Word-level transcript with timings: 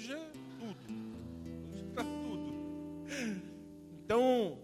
Hoje 0.00 0.14
é 0.14 0.30
tudo. 0.58 0.80
Hoje 1.74 1.84
está 1.90 2.02
tudo. 2.02 2.54
Então, 4.02 4.58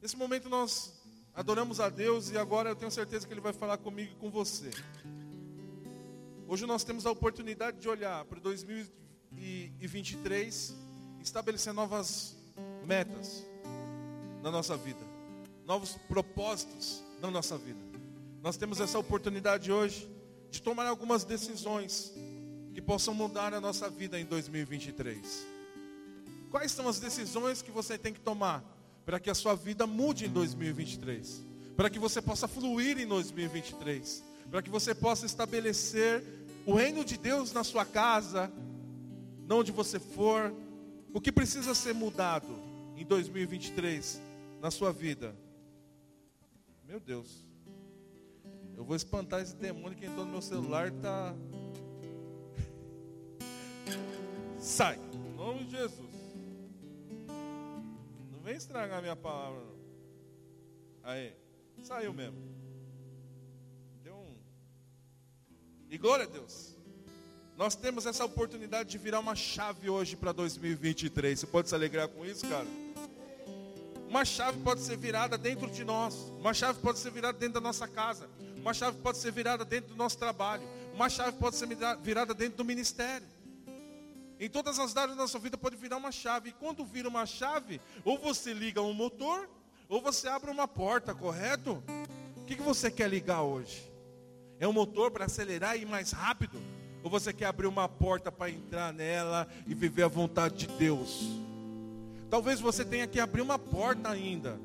nesse 0.00 0.16
momento 0.16 0.48
nós 0.48 1.02
adoramos 1.34 1.80
a 1.80 1.88
Deus 1.88 2.30
e 2.30 2.38
agora 2.38 2.70
eu 2.70 2.76
tenho 2.76 2.92
certeza 2.92 3.26
que 3.26 3.34
Ele 3.34 3.40
vai 3.40 3.52
falar 3.52 3.78
comigo 3.78 4.12
e 4.12 4.14
com 4.14 4.30
você. 4.30 4.70
Hoje 6.46 6.64
nós 6.66 6.84
temos 6.84 7.04
a 7.04 7.10
oportunidade 7.10 7.80
de 7.80 7.88
olhar 7.88 8.24
para 8.26 8.38
2023 8.38 10.76
e 11.18 11.22
estabelecer 11.24 11.72
novas 11.72 12.36
metas 12.86 13.44
na 14.40 14.52
nossa 14.52 14.76
vida, 14.76 15.04
novos 15.66 15.96
propósitos 16.06 17.02
na 17.20 17.28
nossa 17.28 17.58
vida. 17.58 17.80
Nós 18.40 18.56
temos 18.56 18.78
essa 18.78 19.00
oportunidade 19.00 19.72
hoje 19.72 20.08
de 20.48 20.62
tomar 20.62 20.86
algumas 20.86 21.24
decisões 21.24 22.14
que 22.72 22.80
possam 22.80 23.14
mudar 23.14 23.52
a 23.52 23.60
nossa 23.60 23.88
vida 23.88 24.18
em 24.18 24.24
2023. 24.24 25.46
Quais 26.50 26.72
são 26.72 26.88
as 26.88 26.98
decisões 26.98 27.62
que 27.62 27.70
você 27.70 27.96
tem 27.96 28.12
que 28.12 28.20
tomar 28.20 28.62
para 29.04 29.18
que 29.18 29.30
a 29.30 29.34
sua 29.34 29.54
vida 29.54 29.86
mude 29.86 30.26
em 30.26 30.30
2023? 30.30 31.44
Para 31.76 31.88
que 31.90 31.98
você 31.98 32.20
possa 32.20 32.46
fluir 32.46 32.98
em 32.98 33.06
2023? 33.06 34.22
Para 34.50 34.62
que 34.62 34.70
você 34.70 34.94
possa 34.94 35.26
estabelecer 35.26 36.22
o 36.66 36.74
reino 36.74 37.04
de 37.04 37.16
Deus 37.16 37.52
na 37.52 37.64
sua 37.64 37.84
casa, 37.84 38.52
onde 39.50 39.72
você 39.72 39.98
for? 39.98 40.52
O 41.12 41.20
que 41.20 41.30
precisa 41.30 41.74
ser 41.74 41.94
mudado 41.94 42.58
em 42.96 43.04
2023 43.04 44.20
na 44.60 44.70
sua 44.70 44.92
vida? 44.92 45.34
Meu 46.86 47.00
Deus. 47.00 47.44
Eu 48.76 48.84
vou 48.84 48.96
espantar 48.96 49.40
esse 49.40 49.54
demônio 49.56 49.96
que 49.96 50.06
entrou 50.06 50.24
no 50.24 50.32
meu 50.32 50.42
celular 50.42 50.90
tá 50.90 51.34
Sai, 54.58 54.98
em 55.12 55.36
nome 55.36 55.64
de 55.64 55.72
Jesus. 55.72 56.12
Não 58.32 58.40
vem 58.42 58.56
estragar 58.56 59.00
minha 59.02 59.16
palavra 59.16 59.60
não. 59.60 59.72
Aí, 61.04 61.32
saiu 61.82 62.12
mesmo. 62.12 62.38
Deu 64.04 64.14
um 64.14 64.36
E 65.90 65.98
glória 65.98 66.24
a 66.24 66.28
Deus. 66.28 66.76
Nós 67.56 67.74
temos 67.74 68.06
essa 68.06 68.24
oportunidade 68.24 68.90
de 68.90 68.98
virar 68.98 69.20
uma 69.20 69.34
chave 69.34 69.90
hoje 69.90 70.16
para 70.16 70.32
2023. 70.32 71.38
Você 71.38 71.46
pode 71.46 71.68
se 71.68 71.74
alegrar 71.74 72.08
com 72.08 72.24
isso, 72.24 72.46
cara? 72.48 72.66
Uma 74.08 74.24
chave 74.24 74.60
pode 74.60 74.80
ser 74.80 74.96
virada 74.96 75.38
dentro 75.38 75.70
de 75.70 75.84
nós. 75.84 76.14
Uma 76.38 76.52
chave 76.52 76.78
pode 76.80 76.98
ser 76.98 77.10
virada 77.10 77.38
dentro 77.38 77.54
da 77.54 77.60
nossa 77.60 77.88
casa. 77.88 78.28
Uma 78.56 78.72
chave 78.72 78.98
pode 78.98 79.18
ser 79.18 79.32
virada 79.32 79.64
dentro 79.64 79.90
do 79.90 79.96
nosso 79.96 80.18
trabalho. 80.18 80.62
Uma 80.94 81.08
chave 81.08 81.36
pode 81.38 81.56
ser 81.56 81.66
virada 82.00 82.34
dentro 82.34 82.58
do 82.58 82.64
ministério. 82.64 83.26
Em 84.42 84.48
todas 84.48 84.76
as 84.80 84.96
áreas 84.96 85.16
da 85.16 85.22
nossa 85.22 85.38
vida 85.38 85.56
pode 85.56 85.76
virar 85.76 85.98
uma 85.98 86.10
chave. 86.10 86.48
E 86.48 86.52
quando 86.52 86.84
vira 86.84 87.08
uma 87.08 87.24
chave, 87.24 87.80
ou 88.04 88.18
você 88.18 88.52
liga 88.52 88.82
um 88.82 88.92
motor, 88.92 89.48
ou 89.88 90.02
você 90.02 90.26
abre 90.26 90.50
uma 90.50 90.66
porta, 90.66 91.14
correto? 91.14 91.80
O 92.36 92.44
que, 92.44 92.56
que 92.56 92.62
você 92.62 92.90
quer 92.90 93.08
ligar 93.08 93.42
hoje? 93.42 93.88
É 94.58 94.66
um 94.66 94.72
motor 94.72 95.12
para 95.12 95.26
acelerar 95.26 95.78
e 95.78 95.82
ir 95.82 95.86
mais 95.86 96.10
rápido? 96.10 96.60
Ou 97.04 97.08
você 97.08 97.32
quer 97.32 97.46
abrir 97.46 97.68
uma 97.68 97.88
porta 97.88 98.32
para 98.32 98.50
entrar 98.50 98.92
nela 98.92 99.46
e 99.64 99.74
viver 99.74 100.02
a 100.02 100.08
vontade 100.08 100.66
de 100.66 100.66
Deus? 100.76 101.20
Talvez 102.28 102.58
você 102.58 102.84
tenha 102.84 103.06
que 103.06 103.20
abrir 103.20 103.42
uma 103.42 103.60
porta 103.60 104.10
ainda. 104.10 104.58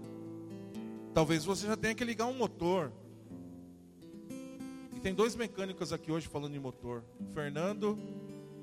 Talvez 1.13 1.45
você 1.45 1.67
já 1.67 1.77
tenha 1.77 1.93
que 1.93 2.03
ligar 2.03 2.25
um 2.25 2.33
motor. 2.33 2.91
E 4.95 4.99
tem 4.99 5.13
dois 5.13 5.35
mecânicos 5.35 5.93
aqui 5.93 6.11
hoje 6.11 6.27
falando 6.27 6.55
em 6.55 6.59
motor: 6.59 7.03
Fernando 7.31 7.95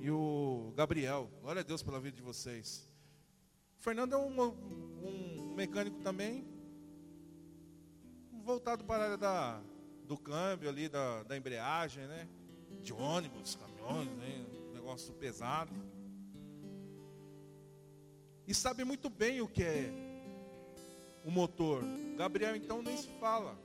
e 0.04 0.10
o 0.10 0.70
Gabriel. 0.76 1.30
Glória 1.40 1.60
a 1.60 1.64
Deus 1.64 1.82
pela 1.82 1.98
vida 1.98 2.14
de 2.14 2.22
vocês. 2.22 2.86
O 3.80 3.82
Fernando 3.82 4.12
é 4.12 4.18
um, 4.18 4.38
um 4.38 5.54
mecânico 5.56 5.98
também, 6.02 6.46
voltado 8.44 8.84
para 8.84 9.02
a 9.02 9.06
área 9.06 9.16
da, 9.16 9.62
do 10.06 10.18
câmbio 10.18 10.68
ali, 10.68 10.90
da, 10.90 11.22
da 11.22 11.34
embreagem, 11.38 12.06
né? 12.06 12.28
De 12.82 12.92
ônibus, 12.92 13.54
caminhões, 13.54 14.10
né? 14.18 14.44
negócio 14.74 15.14
pesado. 15.14 15.72
E 18.46 18.52
sabe 18.52 18.84
muito 18.84 19.08
bem 19.08 19.40
o 19.40 19.48
que 19.48 19.62
é 19.62 19.90
o 21.24 21.30
motor. 21.30 21.82
Gabriel 22.18 22.54
então 22.54 22.82
nem 22.82 22.98
se 22.98 23.08
fala. 23.18 23.58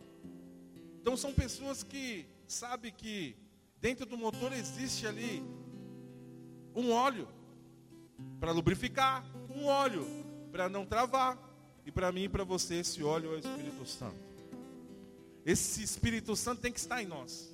Então 1.01 1.17
são 1.17 1.33
pessoas 1.33 1.83
que 1.83 2.25
sabe 2.47 2.93
que 2.93 3.35
dentro 3.81 4.05
do 4.05 4.17
motor 4.17 4.53
existe 4.53 5.05
ali 5.05 5.58
um 6.79 6.91
óleo 6.91 7.27
para 8.39 8.51
lubrificar, 8.51 9.25
um 9.49 9.65
óleo 9.65 10.05
para 10.51 10.69
não 10.69 10.85
travar. 10.85 11.37
E 11.85 11.91
para 11.91 12.11
mim 12.11 12.23
e 12.23 12.29
para 12.29 12.43
você 12.43 12.75
esse 12.75 13.03
óleo 13.03 13.33
é 13.33 13.35
o 13.35 13.39
Espírito 13.39 13.85
Santo. 13.85 14.19
Esse 15.45 15.83
Espírito 15.83 16.35
Santo 16.35 16.61
tem 16.61 16.71
que 16.71 16.79
estar 16.79 17.01
em 17.01 17.07
nós, 17.07 17.51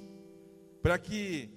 para 0.82 0.98
que 0.98 1.50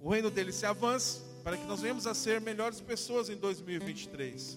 o 0.00 0.08
reino 0.10 0.30
dele 0.30 0.52
se 0.52 0.64
avance, 0.64 1.20
para 1.42 1.56
que 1.56 1.64
nós 1.66 1.80
venhamos 1.80 2.06
a 2.06 2.14
ser 2.14 2.40
melhores 2.40 2.80
pessoas 2.80 3.28
em 3.28 3.36
2023. 3.36 4.56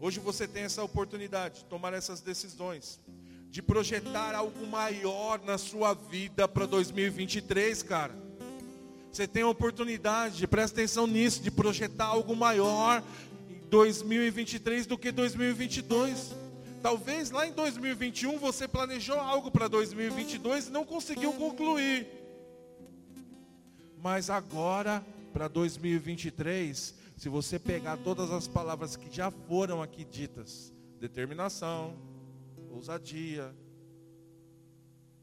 Hoje 0.00 0.20
você 0.20 0.48
tem 0.48 0.62
essa 0.62 0.82
oportunidade 0.82 1.60
de 1.60 1.64
tomar 1.66 1.92
essas 1.92 2.20
decisões 2.20 3.00
de 3.50 3.62
projetar 3.62 4.34
algo 4.34 4.66
maior 4.66 5.40
na 5.42 5.56
sua 5.56 5.94
vida 5.94 6.46
para 6.46 6.66
2023, 6.66 7.82
cara. 7.82 8.14
Você 9.12 9.26
tem 9.26 9.42
a 9.42 9.48
oportunidade, 9.48 10.46
presta 10.46 10.80
atenção 10.80 11.06
nisso, 11.06 11.42
de 11.42 11.50
projetar 11.50 12.06
algo 12.06 12.36
maior 12.36 13.02
em 13.50 13.68
2023 13.68 14.86
do 14.86 14.98
que 14.98 15.10
2022. 15.10 16.34
Talvez 16.82 17.30
lá 17.30 17.46
em 17.46 17.52
2021 17.52 18.38
você 18.38 18.68
planejou 18.68 19.18
algo 19.18 19.50
para 19.50 19.66
2022 19.66 20.68
e 20.68 20.70
não 20.70 20.84
conseguiu 20.84 21.32
concluir. 21.32 22.06
Mas 24.00 24.30
agora, 24.30 25.04
para 25.32 25.48
2023, 25.48 26.94
se 27.16 27.28
você 27.28 27.58
pegar 27.58 27.96
todas 27.96 28.30
as 28.30 28.46
palavras 28.46 28.94
que 28.94 29.14
já 29.14 29.30
foram 29.30 29.82
aqui 29.82 30.04
ditas, 30.04 30.72
determinação, 31.00 31.96
ousadia, 32.70 33.52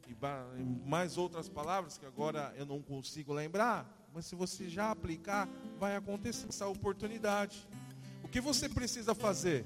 e 0.07 0.87
mais 0.87 1.17
outras 1.17 1.49
palavras 1.49 1.97
que 1.97 2.05
agora 2.05 2.53
eu 2.57 2.65
não 2.65 2.81
consigo 2.81 3.33
lembrar, 3.33 4.09
mas 4.13 4.25
se 4.25 4.35
você 4.35 4.69
já 4.69 4.91
aplicar, 4.91 5.49
vai 5.79 5.95
acontecer 5.95 6.47
essa 6.47 6.67
oportunidade. 6.67 7.67
O 8.23 8.27
que 8.27 8.39
você 8.39 8.69
precisa 8.69 9.13
fazer 9.13 9.65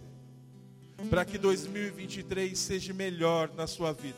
para 1.10 1.24
que 1.24 1.38
2023 1.38 2.58
seja 2.58 2.94
melhor 2.94 3.54
na 3.54 3.68
sua 3.68 3.94
vida? 3.94 4.18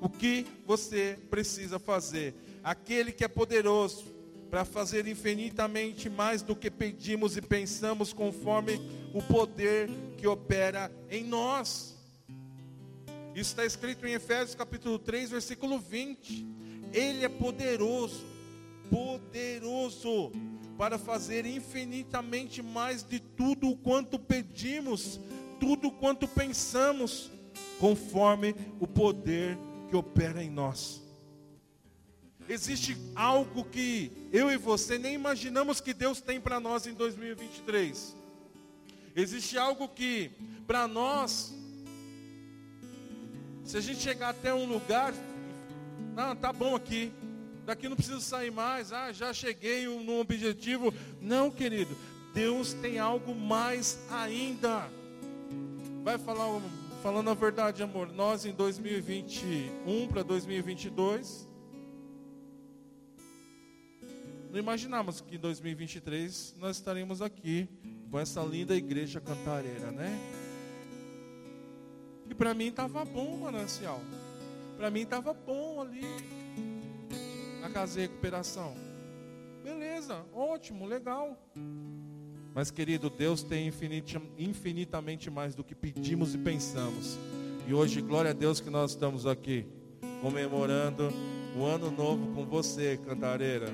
O 0.00 0.08
que 0.08 0.46
você 0.66 1.18
precisa 1.30 1.78
fazer? 1.78 2.34
Aquele 2.64 3.12
que 3.12 3.22
é 3.22 3.28
poderoso 3.28 4.04
para 4.50 4.64
fazer 4.64 5.06
infinitamente 5.06 6.10
mais 6.10 6.42
do 6.42 6.56
que 6.56 6.70
pedimos 6.70 7.36
e 7.36 7.42
pensamos, 7.42 8.12
conforme 8.12 8.80
o 9.14 9.22
poder 9.22 9.88
que 10.16 10.26
opera 10.26 10.90
em 11.08 11.22
nós. 11.22 11.99
Isso 13.34 13.50
está 13.50 13.64
escrito 13.64 14.06
em 14.06 14.12
Efésios 14.12 14.56
capítulo 14.56 14.98
3, 14.98 15.30
versículo 15.30 15.78
20. 15.78 16.46
Ele 16.92 17.24
é 17.24 17.28
poderoso, 17.28 18.24
poderoso 18.90 20.32
para 20.76 20.98
fazer 20.98 21.46
infinitamente 21.46 22.60
mais 22.60 23.04
de 23.04 23.20
tudo 23.20 23.76
quanto 23.76 24.18
pedimos, 24.18 25.20
tudo 25.60 25.92
quanto 25.92 26.26
pensamos, 26.26 27.30
conforme 27.78 28.54
o 28.80 28.86
poder 28.86 29.56
que 29.88 29.94
opera 29.94 30.42
em 30.42 30.50
nós. 30.50 31.00
Existe 32.48 32.96
algo 33.14 33.64
que 33.64 34.10
eu 34.32 34.50
e 34.50 34.56
você 34.56 34.98
nem 34.98 35.14
imaginamos 35.14 35.80
que 35.80 35.94
Deus 35.94 36.20
tem 36.20 36.40
para 36.40 36.58
nós 36.58 36.84
em 36.84 36.94
2023. 36.94 38.16
Existe 39.14 39.56
algo 39.56 39.86
que 39.86 40.32
para 40.66 40.88
nós 40.88 41.54
se 43.70 43.76
a 43.76 43.80
gente 43.80 44.00
chegar 44.00 44.30
até 44.30 44.52
um 44.52 44.64
lugar, 44.64 45.14
não, 46.16 46.34
tá 46.34 46.52
bom 46.52 46.74
aqui, 46.74 47.12
daqui 47.64 47.88
não 47.88 47.94
preciso 47.94 48.20
sair 48.20 48.50
mais, 48.50 48.92
ah, 48.92 49.12
já 49.12 49.32
cheguei 49.32 49.86
num 49.86 50.18
objetivo. 50.18 50.92
Não, 51.20 51.52
querido, 51.52 51.96
Deus 52.34 52.72
tem 52.72 52.98
algo 52.98 53.32
mais 53.32 53.96
ainda. 54.10 54.90
Vai 56.02 56.18
falar, 56.18 56.46
falando 57.00 57.30
a 57.30 57.34
verdade, 57.34 57.80
amor, 57.80 58.12
nós 58.12 58.44
em 58.44 58.52
2021 58.52 60.08
para 60.08 60.24
2022, 60.24 61.48
não 64.50 64.58
imaginávamos 64.58 65.20
que 65.20 65.36
em 65.36 65.38
2023 65.38 66.56
nós 66.58 66.76
estaremos 66.76 67.22
aqui 67.22 67.68
com 68.10 68.18
essa 68.18 68.42
linda 68.42 68.74
igreja 68.74 69.20
cantareira, 69.20 69.92
né? 69.92 70.39
E 72.30 72.34
para 72.34 72.54
mim 72.54 72.68
estava 72.68 73.04
bom 73.04 73.34
o 73.34 73.40
manancial. 73.40 74.00
Para 74.76 74.88
mim 74.90 75.00
estava 75.00 75.34
bom 75.34 75.82
ali. 75.82 76.06
Na 77.60 77.68
casa 77.68 77.94
de 77.94 78.00
recuperação. 78.06 78.74
Beleza. 79.62 80.24
ótimo, 80.32 80.86
legal. 80.86 81.36
Mas, 82.54 82.70
querido, 82.70 83.10
Deus 83.10 83.42
tem 83.42 83.70
infinitamente 84.38 85.30
mais 85.30 85.54
do 85.54 85.62
que 85.62 85.74
pedimos 85.74 86.34
e 86.34 86.38
pensamos. 86.38 87.18
E 87.66 87.74
hoje, 87.74 88.00
glória 88.00 88.30
a 88.30 88.34
Deus 88.34 88.60
que 88.60 88.70
nós 88.70 88.92
estamos 88.92 89.26
aqui, 89.26 89.66
comemorando 90.20 91.12
o 91.56 91.64
ano 91.64 91.90
novo 91.90 92.34
com 92.34 92.44
você, 92.46 92.98
cantareira. 93.06 93.68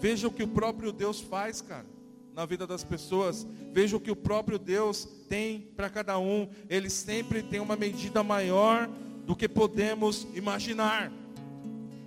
Veja 0.00 0.28
o 0.28 0.32
que 0.32 0.42
o 0.42 0.48
próprio 0.48 0.92
Deus 0.92 1.20
faz, 1.20 1.60
cara, 1.60 1.86
na 2.34 2.44
vida 2.44 2.66
das 2.66 2.84
pessoas. 2.84 3.46
Veja 3.72 3.96
o 3.96 4.00
que 4.00 4.10
o 4.10 4.16
próprio 4.16 4.58
Deus 4.58 5.08
tem 5.28 5.60
para 5.74 5.88
cada 5.88 6.18
um. 6.18 6.48
Ele 6.68 6.90
sempre 6.90 7.42
tem 7.42 7.58
uma 7.58 7.74
medida 7.74 8.22
maior 8.22 8.86
do 9.24 9.34
que 9.34 9.48
podemos 9.48 10.26
imaginar. 10.34 11.10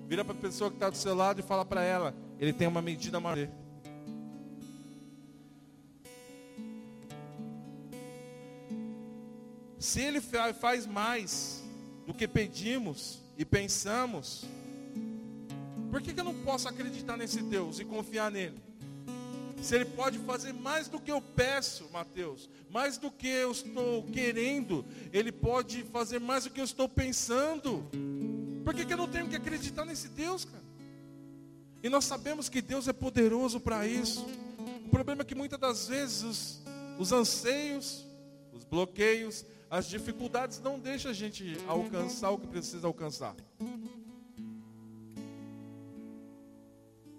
Vira 0.08 0.24
para 0.24 0.36
a 0.36 0.40
pessoa 0.40 0.70
que 0.70 0.76
está 0.76 0.92
do 0.92 0.98
seu 0.98 1.16
lado 1.16 1.40
e 1.40 1.44
fala 1.44 1.66
para 1.66 1.84
ela: 1.84 2.16
Ele 2.40 2.54
tem 2.54 2.68
uma 2.68 2.84
medida 2.84 3.20
maior. 3.20 3.50
Se 9.80 10.02
Ele 10.02 10.22
faz 10.22 10.86
mais 10.86 11.64
do 12.06 12.14
que 12.14 12.28
pedimos 12.28 13.24
e 13.38 13.44
pensamos, 13.44 14.46
por 15.90 16.02
que, 16.02 16.14
que 16.14 16.20
eu 16.20 16.24
não 16.24 16.36
posso 16.44 16.68
acreditar 16.68 17.18
nesse 17.18 17.42
Deus 17.42 17.80
e 17.80 17.86
confiar 17.86 18.30
nele? 18.32 18.62
Se 19.66 19.74
Ele 19.74 19.86
pode 19.86 20.20
fazer 20.20 20.54
mais 20.54 20.88
do 20.88 21.00
que 21.00 21.12
eu 21.12 21.20
peço, 21.20 21.90
Mateus, 21.92 22.48
mais 22.70 23.00
do 23.00 23.10
que 23.10 23.28
eu 23.28 23.52
estou 23.52 24.04
querendo, 24.04 24.86
Ele 25.12 25.32
pode 25.32 25.82
fazer 25.86 26.20
mais 26.20 26.44
do 26.44 26.52
que 26.52 26.60
eu 26.60 26.64
estou 26.64 26.88
pensando. 26.88 27.84
Por 28.64 28.76
que, 28.76 28.86
que 28.86 28.94
eu 28.94 28.98
não 28.98 29.08
tenho 29.08 29.28
que 29.28 29.36
acreditar 29.36 29.84
nesse 29.84 30.08
Deus, 30.10 30.46
cara? 30.46 30.64
E 31.82 31.90
nós 31.90 32.06
sabemos 32.06 32.48
que 32.48 32.62
Deus 32.62 32.88
é 32.88 32.94
poderoso 32.94 33.60
para 33.60 33.88
isso. 33.88 34.28
O 34.86 34.90
problema 34.90 35.24
é 35.24 35.26
que 35.26 35.34
muitas 35.34 35.60
das 35.60 35.88
vezes 35.88 36.22
os, 36.22 36.62
os 37.00 37.12
anseios, 37.12 38.06
os 38.54 38.64
bloqueios, 38.64 39.44
as 39.68 39.88
dificuldades 39.88 40.60
não 40.60 40.80
deixam 40.80 41.10
a 41.10 41.14
gente 41.14 41.58
alcançar 41.68 42.30
o 42.30 42.38
que 42.38 42.46
precisa 42.46 42.86
alcançar. 42.86 43.36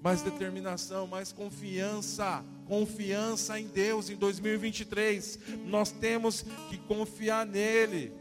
Mais 0.06 0.22
determinação, 0.22 1.04
mais 1.08 1.32
confiança, 1.32 2.44
confiança 2.68 3.58
em 3.58 3.66
Deus 3.66 4.08
em 4.08 4.14
2023. 4.14 5.36
Nós 5.64 5.90
temos 5.90 6.42
que 6.70 6.78
confiar 6.78 7.44
nele. 7.44 8.12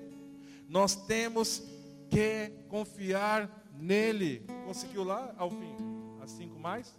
Nós 0.67 0.95
temos 0.95 1.61
que 2.09 2.51
confiar 2.69 3.69
nele. 3.71 4.43
Conseguiu 4.65 5.03
lá 5.03 5.31
fim? 5.51 5.75
As 6.23 6.31
cinco 6.31 6.57
mais? 6.57 6.91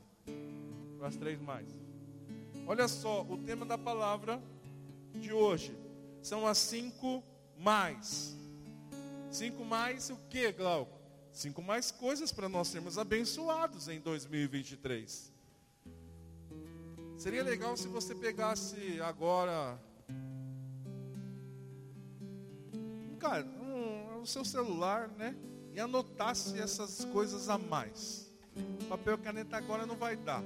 As 1.02 1.16
três 1.16 1.40
mais. 1.40 1.66
Olha 2.64 2.86
só, 2.86 3.22
o 3.28 3.38
tema 3.38 3.66
da 3.66 3.76
palavra 3.76 4.40
de 5.16 5.32
hoje 5.32 5.76
são 6.22 6.46
as 6.46 6.58
cinco 6.58 7.24
mais. 7.58 8.36
Cinco 9.32 9.64
mais 9.64 10.10
o 10.10 10.16
que, 10.30 10.52
Glauco? 10.52 10.95
Cinco 11.36 11.60
mais 11.60 11.90
coisas 11.90 12.32
para 12.32 12.48
nós 12.48 12.66
sermos 12.68 12.96
abençoados 12.96 13.88
em 13.88 14.00
2023. 14.00 15.30
Seria 17.18 17.42
legal 17.42 17.76
se 17.76 17.86
você 17.88 18.14
pegasse 18.14 18.98
agora, 19.02 19.78
cara, 23.18 23.44
um, 23.44 24.22
o 24.22 24.26
seu 24.26 24.46
celular, 24.46 25.08
né? 25.08 25.36
E 25.74 25.78
anotasse 25.78 26.58
essas 26.58 27.04
coisas 27.04 27.50
a 27.50 27.58
mais. 27.58 28.32
Papel 28.88 29.16
e 29.16 29.18
caneta 29.18 29.58
agora 29.58 29.84
não 29.84 29.94
vai 29.94 30.16
dar. 30.16 30.42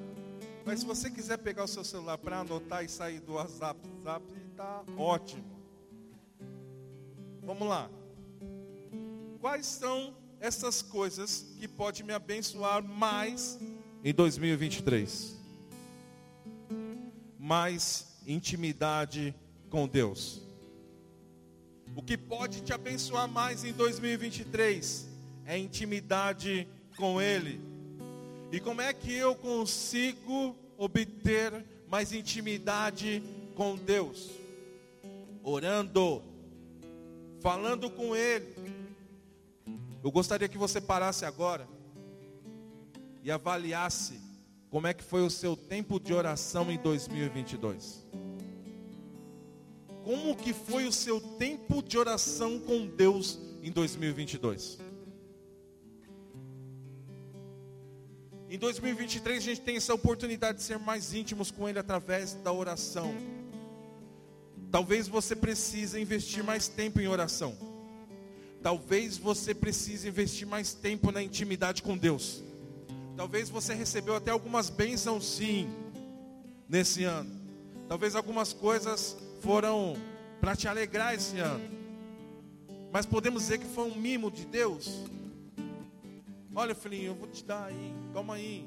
Mas 0.66 0.80
se 0.80 0.86
você 0.86 1.08
quiser 1.08 1.38
pegar 1.38 1.62
o 1.62 1.68
seu 1.68 1.84
celular 1.84 2.18
para 2.18 2.40
anotar 2.40 2.84
e 2.84 2.88
sair 2.88 3.20
do 3.20 3.34
WhatsApp, 3.34 3.78
WhatsApp 3.90 4.24
está 4.50 4.82
ótimo. 4.96 5.44
Vamos 7.44 7.68
lá. 7.68 7.88
Quais 9.40 9.66
são 9.66 10.18
essas 10.40 10.80
coisas 10.80 11.46
que 11.58 11.68
pode 11.68 12.02
me 12.02 12.14
abençoar 12.14 12.82
mais 12.82 13.58
em 14.02 14.12
2023? 14.12 15.36
Mais 17.38 18.08
intimidade 18.26 19.34
com 19.68 19.86
Deus. 19.86 20.40
O 21.94 22.02
que 22.02 22.16
pode 22.16 22.62
te 22.62 22.72
abençoar 22.72 23.28
mais 23.28 23.64
em 23.64 23.72
2023 23.72 25.06
é 25.44 25.58
intimidade 25.58 26.66
com 26.96 27.20
Ele. 27.20 27.60
E 28.50 28.58
como 28.60 28.80
é 28.80 28.92
que 28.92 29.12
eu 29.12 29.34
consigo 29.34 30.56
obter 30.78 31.64
mais 31.88 32.12
intimidade 32.12 33.22
com 33.54 33.76
Deus? 33.76 34.30
Orando, 35.42 36.22
falando 37.40 37.90
com 37.90 38.16
Ele. 38.16 38.79
Eu 40.02 40.10
gostaria 40.10 40.48
que 40.48 40.56
você 40.56 40.80
parasse 40.80 41.24
agora 41.24 41.68
e 43.22 43.30
avaliasse 43.30 44.18
como 44.70 44.86
é 44.86 44.94
que 44.94 45.04
foi 45.04 45.22
o 45.22 45.30
seu 45.30 45.56
tempo 45.56 46.00
de 46.00 46.14
oração 46.14 46.70
em 46.70 46.78
2022. 46.78 48.06
Como 50.04 50.34
que 50.34 50.54
foi 50.54 50.86
o 50.86 50.92
seu 50.92 51.20
tempo 51.20 51.82
de 51.82 51.98
oração 51.98 52.58
com 52.60 52.86
Deus 52.86 53.38
em 53.62 53.70
2022? 53.70 54.78
Em 58.48 58.58
2023 58.58 59.38
a 59.38 59.40
gente 59.40 59.60
tem 59.60 59.76
essa 59.76 59.94
oportunidade 59.94 60.58
de 60.58 60.64
ser 60.64 60.78
mais 60.78 61.12
íntimos 61.12 61.50
com 61.50 61.68
Ele 61.68 61.78
através 61.78 62.34
da 62.34 62.52
oração. 62.52 63.14
Talvez 64.70 65.06
você 65.06 65.36
precise 65.36 66.00
investir 66.00 66.42
mais 66.42 66.68
tempo 66.68 67.00
em 67.00 67.06
oração. 67.06 67.69
Talvez 68.62 69.16
você 69.16 69.54
precise 69.54 70.08
investir 70.08 70.46
mais 70.46 70.74
tempo 70.74 71.10
na 71.10 71.22
intimidade 71.22 71.82
com 71.82 71.96
Deus. 71.96 72.42
Talvez 73.16 73.48
você 73.48 73.74
recebeu 73.74 74.14
até 74.14 74.30
algumas 74.30 74.68
bênçãos 74.68 75.24
sim 75.26 75.68
nesse 76.68 77.04
ano. 77.04 77.30
Talvez 77.88 78.14
algumas 78.14 78.52
coisas 78.52 79.16
foram 79.40 79.96
para 80.40 80.54
te 80.54 80.68
alegrar 80.68 81.14
esse 81.14 81.38
ano. 81.38 81.64
Mas 82.92 83.06
podemos 83.06 83.42
dizer 83.42 83.58
que 83.58 83.66
foi 83.66 83.84
um 83.90 83.94
mimo 83.94 84.30
de 84.30 84.44
Deus. 84.44 85.04
Olha, 86.54 86.74
filhinho, 86.74 87.08
eu 87.08 87.14
vou 87.14 87.28
te 87.28 87.44
dar 87.44 87.66
aí, 87.66 87.94
calma 88.12 88.34
aí. 88.34 88.66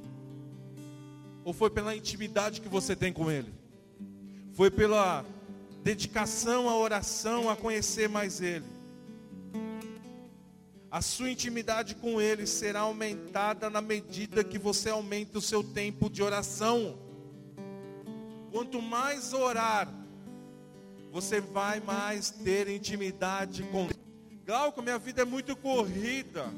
Ou 1.44 1.54
foi 1.54 1.70
pela 1.70 1.96
intimidade 1.96 2.62
que 2.62 2.70
você 2.70 2.96
tem 2.96 3.14
com 3.14 3.30
Ele? 3.30 3.54
Foi 4.54 4.72
pela 4.72 5.26
dedicação 5.84 6.70
à 6.70 6.78
oração, 6.78 7.50
a 7.50 7.56
conhecer 7.56 8.08
mais 8.08 8.42
Ele? 8.42 8.73
A 10.94 11.02
sua 11.02 11.32
intimidade 11.32 11.96
com 11.96 12.22
Ele 12.22 12.46
será 12.46 12.82
aumentada 12.82 13.68
na 13.68 13.82
medida 13.82 14.44
que 14.44 14.60
você 14.60 14.92
aumenta 14.92 15.40
o 15.40 15.42
seu 15.42 15.64
tempo 15.64 16.08
de 16.08 16.22
oração. 16.22 17.00
Quanto 18.52 18.80
mais 18.80 19.34
orar, 19.34 19.92
você 21.12 21.42
vai 21.42 21.80
mais 21.80 22.30
ter 22.30 22.68
intimidade 22.68 23.64
com 23.72 23.90
Glauco, 24.46 24.84
minha 24.84 25.00
vida 25.00 25.24
é 25.24 25.26
muito 25.26 25.56
corrida. 25.56 26.54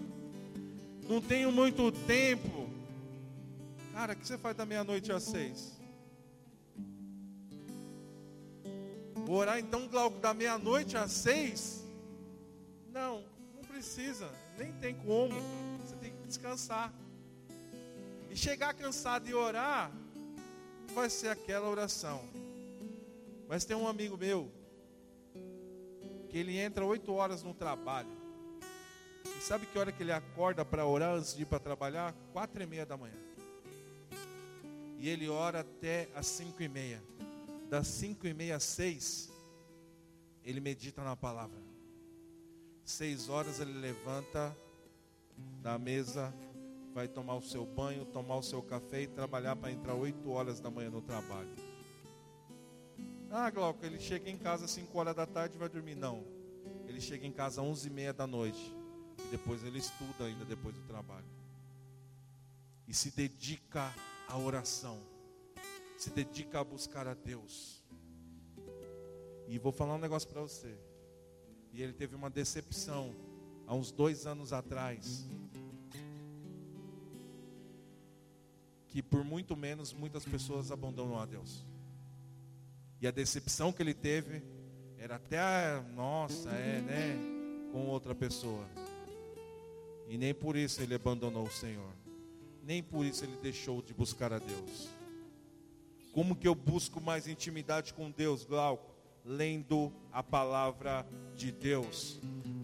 Não 1.08 1.22
tenho 1.22 1.50
muito 1.50 1.90
tempo. 1.94 2.70
Cara, 3.94 4.12
o 4.12 4.16
que 4.18 4.28
você 4.28 4.38
faz 4.38 4.58
da 4.58 4.66
meia-noite 4.66 5.14
às 5.14 5.24
seis? 5.24 5.80
Vou 9.26 9.38
orar 9.38 9.60
então, 9.60 9.88
Glauco, 9.88 10.20
da 10.20 10.34
meia-noite 10.34 10.98
às 10.98 11.14
seis? 11.14 11.86
Não 12.92 13.35
precisa, 13.86 14.32
nem 14.58 14.74
tem 14.74 14.96
como. 14.96 15.36
Você 15.82 15.96
tem 15.98 16.12
que 16.12 16.28
descansar. 16.28 16.92
E 18.32 18.36
chegar 18.36 18.74
cansado 18.74 19.30
e 19.30 19.34
orar, 19.34 19.92
vai 20.94 21.10
ser 21.10 21.30
aquela 21.30 21.70
oração. 21.70 22.28
Mas 23.48 23.64
tem 23.64 23.78
um 23.78 23.88
amigo 23.88 24.18
meu 24.18 24.52
que 26.30 26.38
ele 26.38 26.58
entra 26.58 26.84
oito 26.84 27.14
horas 27.14 27.44
no 27.44 27.54
trabalho. 27.54 28.10
E 29.26 29.42
sabe 29.42 29.68
que 29.68 29.78
hora 29.78 29.92
que 29.92 30.02
ele 30.02 30.12
acorda 30.12 30.66
para 30.66 30.86
orar 30.86 31.16
antes 31.16 31.36
de 31.36 31.44
ir 31.44 31.46
para 31.46 31.60
trabalhar? 31.60 32.14
Quatro 32.34 32.62
e 32.62 32.66
meia 32.66 32.86
da 32.86 32.98
manhã. 32.98 33.16
E 34.98 35.08
ele 35.08 35.30
ora 35.30 35.60
até 35.60 36.10
as 36.16 36.26
cinco 36.26 36.64
e 36.64 36.68
meia. 36.68 37.02
Das 37.70 37.88
cinco 37.88 38.26
e 38.26 38.34
meia 38.34 38.56
às 38.56 38.64
seis, 38.64 39.32
ele 40.44 40.60
medita 40.60 41.04
na 41.04 41.16
palavra. 41.16 41.65
Seis 42.86 43.30
horas 43.30 43.60
ele 43.60 43.74
levanta 43.74 44.56
da 45.62 45.78
mesa, 45.78 46.32
vai 46.94 47.08
tomar 47.08 47.36
o 47.36 47.42
seu 47.42 47.66
banho, 47.66 48.06
tomar 48.06 48.38
o 48.38 48.44
seu 48.44 48.62
café 48.62 49.02
e 49.02 49.08
trabalhar 49.08 49.56
para 49.56 49.72
entrar 49.72 49.96
oito 49.96 50.30
horas 50.30 50.60
da 50.60 50.70
manhã 50.70 50.92
no 50.92 51.02
trabalho. 51.02 51.50
Ah, 53.32 53.50
Glauco, 53.50 53.84
ele 53.84 54.00
chega 54.00 54.30
em 54.30 54.38
casa 54.38 54.66
às 54.66 54.72
5 54.72 54.98
horas 54.98 55.16
da 55.16 55.26
tarde 55.26 55.56
e 55.56 55.60
vai 55.60 55.68
dormir. 55.68 55.96
Não. 55.96 56.24
Ele 56.88 57.02
chega 57.02 57.26
em 57.26 57.32
casa 57.32 57.60
às 57.60 57.68
11 57.68 57.88
e 57.88 57.92
meia 57.92 58.14
da 58.14 58.28
noite. 58.28 58.74
E 59.20 59.28
depois 59.32 59.64
ele 59.64 59.80
estuda 59.80 60.26
ainda 60.26 60.46
depois 60.46 60.76
do 60.76 60.84
trabalho. 60.84 61.26
e 62.88 62.94
se 62.94 63.10
dedica 63.10 63.92
à 64.28 64.38
oração, 64.38 65.02
se 65.98 66.12
dedica 66.12 66.60
a 66.60 66.64
buscar 66.64 67.08
a 67.08 67.16
Deus. 67.16 67.84
E 69.48 69.58
vou 69.58 69.72
falar 69.72 69.96
um 69.96 70.00
negócio 70.00 70.30
para 70.30 70.42
você. 70.42 70.78
E 71.76 71.84
ele 71.84 71.92
teve 71.92 72.16
uma 72.16 72.30
decepção 72.30 73.14
há 73.68 73.76
uns 73.76 73.92
dois 73.92 74.26
anos 74.26 74.54
atrás. 74.54 75.28
Que 78.88 79.04
por 79.04 79.26
muito 79.26 79.58
menos 79.58 79.92
muitas 79.92 80.24
pessoas 80.24 80.72
abandonam 80.72 81.20
a 81.20 81.26
Deus. 81.26 81.66
E 83.02 83.06
a 83.06 83.12
decepção 83.12 83.74
que 83.74 83.84
ele 83.84 83.94
teve 83.94 84.42
era 84.98 85.18
até, 85.18 85.82
nossa, 85.94 86.50
é, 86.52 86.80
né? 86.80 87.18
Com 87.74 87.88
outra 87.88 88.16
pessoa. 88.16 88.66
E 90.08 90.18
nem 90.18 90.34
por 90.34 90.56
isso 90.56 90.82
ele 90.82 90.96
abandonou 90.96 91.44
o 91.44 91.52
Senhor. 91.52 91.92
Nem 92.64 92.82
por 92.82 93.06
isso 93.06 93.26
ele 93.26 93.36
deixou 93.42 93.82
de 93.82 93.94
buscar 93.94 94.32
a 94.32 94.40
Deus. 94.40 94.88
Como 96.14 96.38
que 96.38 96.48
eu 96.48 96.56
busco 96.56 97.02
mais 97.02 97.28
intimidade 97.28 97.94
com 97.94 98.10
Deus, 98.10 98.46
Glauco? 98.46 98.95
Lendo 99.26 99.92
a 100.12 100.22
palavra 100.22 101.06
de 101.36 101.52
Deus. 101.52 102.20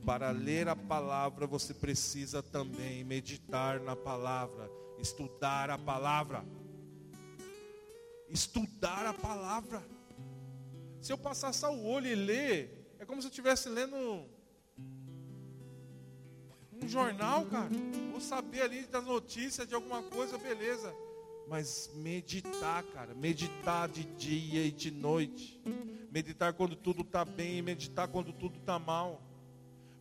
Para 0.06 0.32
ler 0.32 0.68
a 0.68 0.76
palavra, 0.76 1.48
você 1.48 1.74
precisa 1.74 2.42
também 2.42 3.04
meditar 3.04 3.80
na 3.80 3.96
palavra, 3.96 4.70
estudar 5.00 5.70
a 5.70 5.78
palavra. 5.78 6.46
Estudar 8.30 9.06
a 9.06 9.14
palavra. 9.14 9.84
Se 11.02 11.12
eu 11.12 11.18
passar 11.18 11.52
só 11.52 11.74
o 11.74 11.86
olho 11.86 12.08
e 12.08 12.16
ler, 12.16 12.96
é 13.00 13.06
como 13.06 13.22
se 13.22 13.28
eu 13.28 13.32
estivesse 13.32 13.68
lendo 13.68 13.96
um 16.82 16.88
jornal, 16.88 17.46
cara. 17.46 17.70
Vou 18.12 18.22
saber 18.22 18.62
ali 18.62 18.86
das 18.86 19.04
notícias 19.04 19.68
de 19.68 19.76
alguma 19.76 20.02
coisa, 20.04 20.38
beleza. 20.38 20.94
Mas 21.48 21.90
meditar, 21.96 22.84
cara, 22.84 23.14
meditar 23.14 23.90
de 23.90 24.04
dia 24.04 24.66
e 24.66 24.72
de 24.72 24.92
noite. 24.92 25.62
Meditar 26.12 26.54
quando 26.54 26.76
tudo 26.76 27.02
está 27.02 27.26
bem, 27.26 27.62
meditar 27.62 28.08
quando 28.08 28.32
tudo 28.32 28.60
está 28.60 28.78
mal 28.78 29.32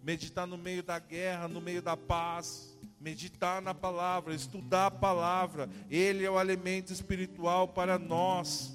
meditar 0.03 0.47
no 0.47 0.57
meio 0.57 0.83
da 0.83 0.99
guerra, 0.99 1.49
no 1.49 1.61
meio 1.61 1.83
da 1.83 1.97
paz, 1.97 2.79
meditar 2.99 3.61
na 3.61 3.75
palavra, 3.75 4.35
estudar 4.35 4.87
a 4.87 4.91
palavra. 4.91 5.69
Ele 5.91 6.25
é 6.25 6.31
o 6.31 6.39
alimento 6.39 6.93
espiritual 6.93 7.69
para 7.69 7.99
nós. 7.99 8.75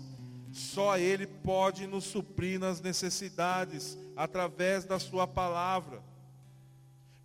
Só 0.52 0.98
Ele 0.98 1.28
pode 1.28 1.86
nos 1.88 2.06
suprir 2.06 2.60
nas 2.60 2.80
necessidades 2.80 3.98
através 4.16 4.86
da 4.86 5.00
Sua 5.00 5.28
palavra. 5.28 6.02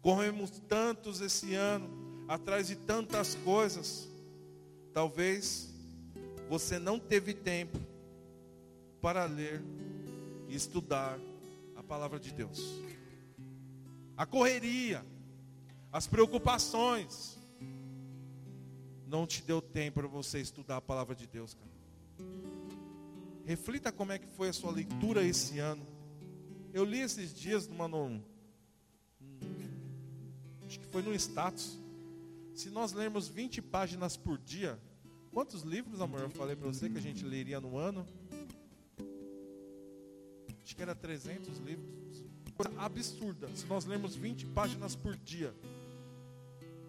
Corremos 0.01 0.51
tantos 0.51 1.21
esse 1.21 1.55
ano, 1.55 2.25
atrás 2.27 2.67
de 2.69 2.75
tantas 2.75 3.35
coisas. 3.37 4.09
Talvez 4.93 5.73
você 6.49 6.79
não 6.79 6.99
teve 6.99 7.35
tempo 7.35 7.79
para 9.01 9.25
ler 9.25 9.63
e 10.51 10.55
estudar 10.55 11.19
a 11.77 11.83
palavra 11.83 12.21
de 12.21 12.33
Deus 12.33 12.81
a 14.21 14.27
correria, 14.27 15.03
as 15.91 16.07
preocupações, 16.07 17.39
não 19.07 19.27
te 19.27 19.43
deu 19.43 19.63
tempo 19.63 20.01
para 20.01 20.09
você 20.09 20.39
estudar 20.39 20.77
a 20.77 20.81
palavra 20.83 21.15
de 21.15 21.27
Deus, 21.27 21.55
cara. 21.55 21.71
Reflita 23.47 23.91
como 23.91 24.13
é 24.13 24.19
que 24.19 24.27
foi 24.27 24.51
a 24.51 24.53
sua 24.53 24.73
leitura 24.73 25.25
esse 25.25 25.59
ano. 25.59 25.87
Eu 26.71 26.85
li 26.85 27.01
esses 27.01 27.33
dias 27.33 27.67
numa 27.67 27.89
no, 27.89 28.23
acho 30.67 30.79
que 30.79 30.87
foi 30.89 31.01
no 31.01 31.15
status. 31.15 31.79
Se 32.55 32.69
nós 32.69 32.93
lermos 32.93 33.27
20 33.27 33.63
páginas 33.63 34.19
por 34.19 34.37
dia, 34.37 34.79
quantos 35.33 35.63
livros, 35.63 35.99
amor, 35.99 36.21
eu 36.21 36.29
falei 36.29 36.55
para 36.55 36.67
você 36.69 36.91
que 36.91 36.99
a 36.99 37.03
gente 37.03 37.25
leria 37.25 37.59
no 37.59 37.79
ano? 37.79 38.07
Que 40.81 40.85
era 40.85 40.95
300 40.95 41.59
livros 41.59 42.01
coisa 42.57 42.81
absurda. 42.81 43.55
Se 43.55 43.67
nós 43.67 43.85
lemos 43.85 44.17
20 44.17 44.47
páginas 44.47 44.97
por 44.97 45.15
dia. 45.15 45.55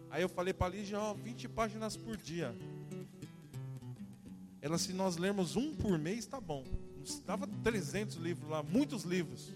Aí 0.09 0.21
eu 0.21 0.29
falei 0.29 0.53
para 0.53 0.67
a 0.67 0.69
Lígia, 0.69 0.97
ó, 0.97 1.13
20 1.13 1.49
páginas 1.49 1.97
por 1.97 2.15
dia. 2.15 2.55
Ela, 4.61 4.77
se 4.77 4.93
nós 4.93 5.17
lermos 5.17 5.57
um 5.57 5.75
por 5.75 5.99
mês, 5.99 6.25
tá 6.25 6.39
bom. 6.39 6.63
Estava 7.03 7.45
300 7.65 8.15
livros 8.15 8.49
lá, 8.49 8.63
muitos 8.63 9.03
livros. 9.03 9.51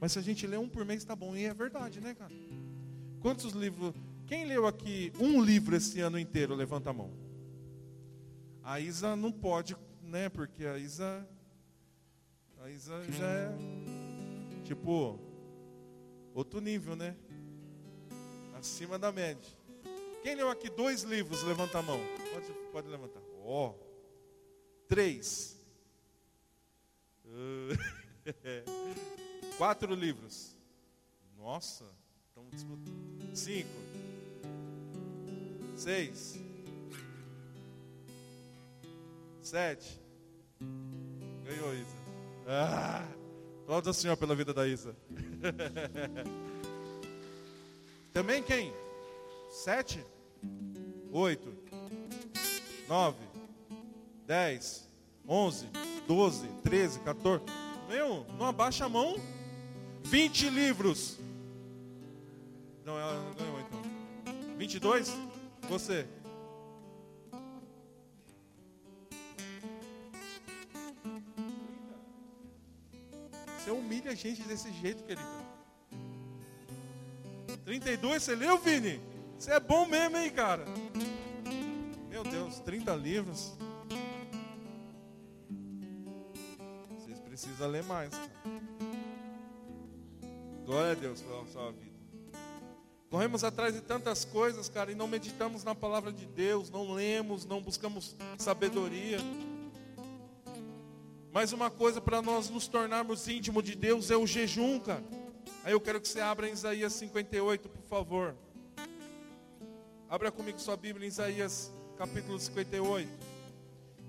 Mas 0.00 0.12
se 0.12 0.20
a 0.20 0.22
gente 0.22 0.46
ler 0.46 0.60
um 0.60 0.68
por 0.68 0.84
mês, 0.84 1.02
tá 1.02 1.16
bom. 1.16 1.34
E 1.34 1.44
é 1.44 1.52
verdade, 1.52 2.00
né, 2.00 2.14
cara? 2.14 2.32
Quantos 3.18 3.54
livros? 3.54 3.92
Quem 4.24 4.44
leu 4.44 4.68
aqui 4.68 5.12
um 5.18 5.42
livro 5.42 5.74
esse 5.74 5.98
ano 5.98 6.16
inteiro? 6.16 6.54
Levanta 6.54 6.90
a 6.90 6.92
mão. 6.92 7.10
A 8.62 8.78
Isa 8.78 9.16
não 9.16 9.32
pode, 9.32 9.76
né? 10.00 10.28
Porque 10.28 10.64
a 10.64 10.78
Isa. 10.78 11.28
A 12.62 12.70
Isa 12.70 13.02
já 13.10 13.26
é. 13.26 13.52
Tipo, 14.64 15.18
Outro 16.34 16.60
nível, 16.60 16.94
né? 16.94 17.16
Acima 18.54 18.98
da 18.98 19.10
média. 19.10 19.50
Quem 20.22 20.34
leu 20.34 20.48
aqui 20.48 20.70
dois 20.70 21.02
livros? 21.02 21.42
Levanta 21.42 21.78
a 21.78 21.82
mão. 21.82 21.98
Pode, 22.32 22.52
pode 22.72 22.88
levantar. 22.88 23.20
Ó. 23.44 23.70
Oh. 23.70 23.74
Três. 24.86 25.58
Quatro 29.58 29.94
livros. 29.94 30.54
Nossa. 31.36 31.84
Estamos 32.28 32.52
disputando. 32.52 33.34
Cinco. 33.34 33.68
Seis. 35.76 36.38
Sete. 39.42 40.00
Ganhou, 41.44 41.74
Isa. 41.74 41.99
Ah! 42.52 43.06
Aplauda 43.62 43.90
o 43.90 43.94
Senhor 43.94 44.16
pela 44.16 44.34
vida 44.34 44.52
da 44.52 44.66
Isa. 44.66 44.96
Também 48.12 48.42
quem? 48.42 48.72
Sete? 49.48 50.04
Oito? 51.12 51.54
Nove? 52.88 53.22
Dez? 54.26 54.90
Onze? 55.28 55.68
Doze? 56.08 56.48
Treze? 56.64 56.98
Quatorze? 56.98 57.44
Meu, 57.88 58.26
não 58.36 58.46
abaixa 58.46 58.86
a 58.86 58.88
mão. 58.88 59.14
Vinte 60.02 60.50
livros. 60.50 61.20
Não, 62.84 62.98
ela 62.98 63.14
não 63.14 63.32
ganhou 63.34 63.60
então. 63.60 63.80
Vinte 64.56 64.74
e 64.74 64.80
dois? 64.80 65.16
Você. 65.68 66.04
Humilha 73.72 74.12
a 74.12 74.14
gente 74.14 74.42
desse 74.42 74.72
jeito, 74.72 75.02
querido. 75.04 75.28
32, 77.64 78.22
você 78.22 78.34
leu, 78.34 78.58
Vini? 78.58 79.00
Você 79.38 79.52
é 79.52 79.60
bom 79.60 79.86
mesmo, 79.86 80.16
hein, 80.16 80.30
cara? 80.30 80.64
Meu 82.08 82.24
Deus, 82.24 82.58
30 82.60 82.94
livros. 82.96 83.54
Vocês 86.98 87.20
precisam 87.20 87.68
ler 87.68 87.84
mais. 87.84 88.10
Cara. 88.10 88.30
Glória 90.64 90.92
a 90.92 90.94
Deus 90.94 91.20
pela 91.20 91.46
sua 91.46 91.72
vida. 91.72 91.90
Corremos 93.10 93.42
atrás 93.42 93.74
de 93.74 93.80
tantas 93.80 94.24
coisas, 94.24 94.68
cara, 94.68 94.92
e 94.92 94.94
não 94.94 95.08
meditamos 95.08 95.64
na 95.64 95.74
palavra 95.74 96.12
de 96.12 96.26
Deus, 96.26 96.70
não 96.70 96.92
lemos, 96.92 97.44
não 97.44 97.60
buscamos 97.60 98.16
sabedoria. 98.38 99.18
Mas 101.32 101.52
uma 101.52 101.70
coisa 101.70 102.00
para 102.00 102.20
nós 102.20 102.50
nos 102.50 102.66
tornarmos 102.66 103.28
íntimos 103.28 103.62
de 103.62 103.76
Deus 103.76 104.10
é 104.10 104.16
o 104.16 104.26
jejum, 104.26 104.80
cara. 104.80 105.04
Aí 105.62 105.72
eu 105.72 105.80
quero 105.80 106.00
que 106.00 106.08
você 106.08 106.20
abra 106.20 106.48
em 106.48 106.52
Isaías 106.52 106.92
58, 106.94 107.68
por 107.68 107.84
favor. 107.84 108.34
Abra 110.08 110.32
comigo 110.32 110.58
sua 110.58 110.76
Bíblia 110.76 111.06
em 111.06 111.08
Isaías 111.08 111.72
capítulo 111.96 112.40
58. 112.40 113.08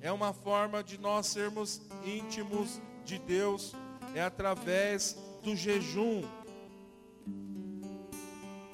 É 0.01 0.11
uma 0.11 0.33
forma 0.33 0.83
de 0.83 0.97
nós 0.97 1.27
sermos 1.27 1.79
íntimos 2.03 2.81
de 3.05 3.19
Deus, 3.19 3.75
é 4.15 4.21
através 4.21 5.15
do 5.43 5.55
jejum. 5.55 6.23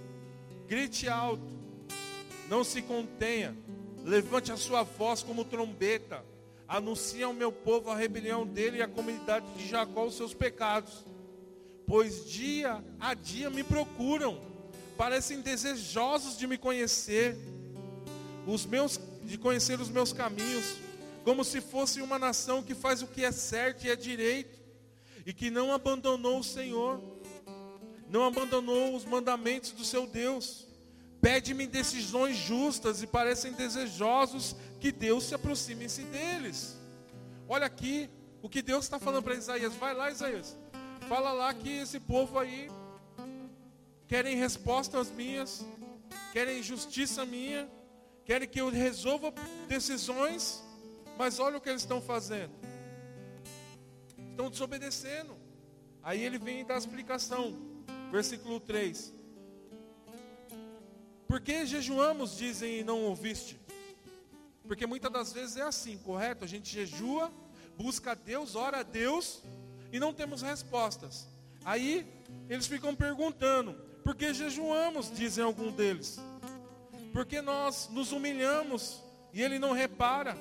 Grite 0.67 1.07
alto, 1.07 1.41
não 2.49 2.65
se 2.65 2.81
contenha, 2.81 3.55
levante 4.03 4.51
a 4.51 4.57
sua 4.57 4.83
voz 4.83 5.23
como 5.23 5.45
trombeta, 5.45 6.21
anuncie 6.67 7.23
ao 7.23 7.31
meu 7.31 7.49
povo 7.49 7.89
a 7.89 7.95
rebelião 7.95 8.45
dele 8.45 8.79
e 8.79 8.81
à 8.81 8.89
comunidade 8.89 9.45
de 9.53 9.65
Jacó 9.65 10.03
os 10.03 10.17
seus 10.17 10.33
pecados. 10.33 11.05
Pois 11.87 12.29
dia 12.29 12.83
a 12.99 13.13
dia 13.13 13.49
me 13.49 13.63
procuram, 13.63 14.37
parecem 14.97 15.39
desejosos 15.39 16.37
de 16.37 16.45
me 16.45 16.57
conhecer, 16.57 17.37
os 18.45 18.65
meus 18.65 18.99
de 19.23 19.37
conhecer 19.37 19.79
os 19.79 19.87
meus 19.87 20.11
caminhos, 20.11 20.75
como 21.23 21.45
se 21.45 21.61
fosse 21.61 22.01
uma 22.01 22.19
nação 22.19 22.61
que 22.61 22.75
faz 22.75 23.01
o 23.01 23.07
que 23.07 23.23
é 23.23 23.31
certo 23.31 23.85
e 23.85 23.89
é 23.89 23.95
direito 23.95 24.59
e 25.25 25.31
que 25.31 25.49
não 25.49 25.71
abandonou 25.71 26.39
o 26.39 26.43
Senhor, 26.43 27.08
não 28.09 28.25
abandonou 28.25 28.95
os 28.95 29.05
mandamentos 29.05 29.71
do 29.71 29.85
seu 29.85 30.07
Deus. 30.07 30.67
Pede-me 31.21 31.67
decisões 31.67 32.35
justas 32.35 33.03
e 33.03 33.07
parecem 33.07 33.53
desejosos 33.53 34.55
que 34.79 34.91
Deus 34.91 35.25
se 35.25 35.35
aproxime-se 35.35 36.03
deles. 36.03 36.77
Olha 37.47 37.65
aqui 37.65 38.09
o 38.41 38.49
que 38.49 38.61
Deus 38.61 38.85
está 38.85 38.99
falando 38.99 39.23
para 39.23 39.35
Isaías. 39.35 39.75
Vai 39.75 39.93
lá, 39.93 40.09
Isaías. 40.09 40.57
Fala 41.07 41.31
lá 41.33 41.53
que 41.53 41.69
esse 41.69 41.99
povo 41.99 42.39
aí 42.39 42.69
querem 44.07 44.35
respostas 44.35 45.11
minhas, 45.11 45.65
querem 46.31 46.63
justiça 46.63 47.25
minha, 47.25 47.69
querem 48.25 48.47
que 48.47 48.61
eu 48.61 48.69
resolva 48.69 49.33
decisões, 49.67 50.63
mas 51.17 51.37
olha 51.37 51.57
o 51.57 51.61
que 51.61 51.69
eles 51.69 51.81
estão 51.81 52.01
fazendo. 52.01 52.53
Estão 54.31 54.49
desobedecendo. 54.49 55.37
Aí 56.01 56.23
ele 56.23 56.39
vem 56.39 56.65
dar 56.65 56.75
a 56.75 56.77
explicação. 56.77 57.68
Versículo 58.11 58.59
3. 58.59 59.13
Por 61.27 61.39
que 61.39 61.65
jejuamos, 61.65 62.35
dizem, 62.35 62.79
e 62.79 62.83
não 62.83 63.03
ouviste? 63.03 63.59
Porque 64.67 64.87
muitas 64.87 65.11
das 65.11 65.31
vezes 65.31 65.57
é 65.57 65.61
assim, 65.61 65.97
correto? 65.97 66.43
A 66.43 66.47
gente 66.47 66.71
jejua, 66.71 67.31
busca 67.77 68.11
a 68.11 68.15
Deus, 68.15 68.55
ora 68.55 68.79
a 68.79 68.83
Deus 68.83 69.43
e 69.91 69.99
não 69.99 70.13
temos 70.13 70.41
respostas. 70.41 71.27
Aí 71.63 72.07
eles 72.49 72.65
ficam 72.65 72.95
perguntando: 72.95 73.73
por 74.03 74.15
que 74.15 74.33
jejuamos? 74.33 75.11
Dizem 75.11 75.43
alguns 75.43 75.73
deles. 75.73 76.19
Porque 77.13 77.41
nós 77.41 77.89
nos 77.91 78.11
humilhamos 78.11 79.03
e 79.31 79.41
ele 79.41 79.59
não 79.59 79.71
repara. 79.71 80.35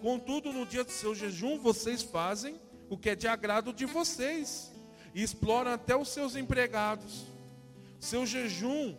Contudo, 0.00 0.52
no 0.52 0.64
dia 0.64 0.84
do 0.84 0.90
seu 0.90 1.14
jejum, 1.14 1.58
vocês 1.58 2.02
fazem 2.02 2.58
o 2.88 2.96
que 2.96 3.10
é 3.10 3.14
de 3.14 3.28
agrado 3.28 3.72
de 3.72 3.84
vocês 3.84 4.69
e 5.14 5.22
exploram 5.22 5.72
até 5.72 5.96
os 5.96 6.08
seus 6.08 6.36
empregados. 6.36 7.26
Seu 7.98 8.24
jejum 8.24 8.96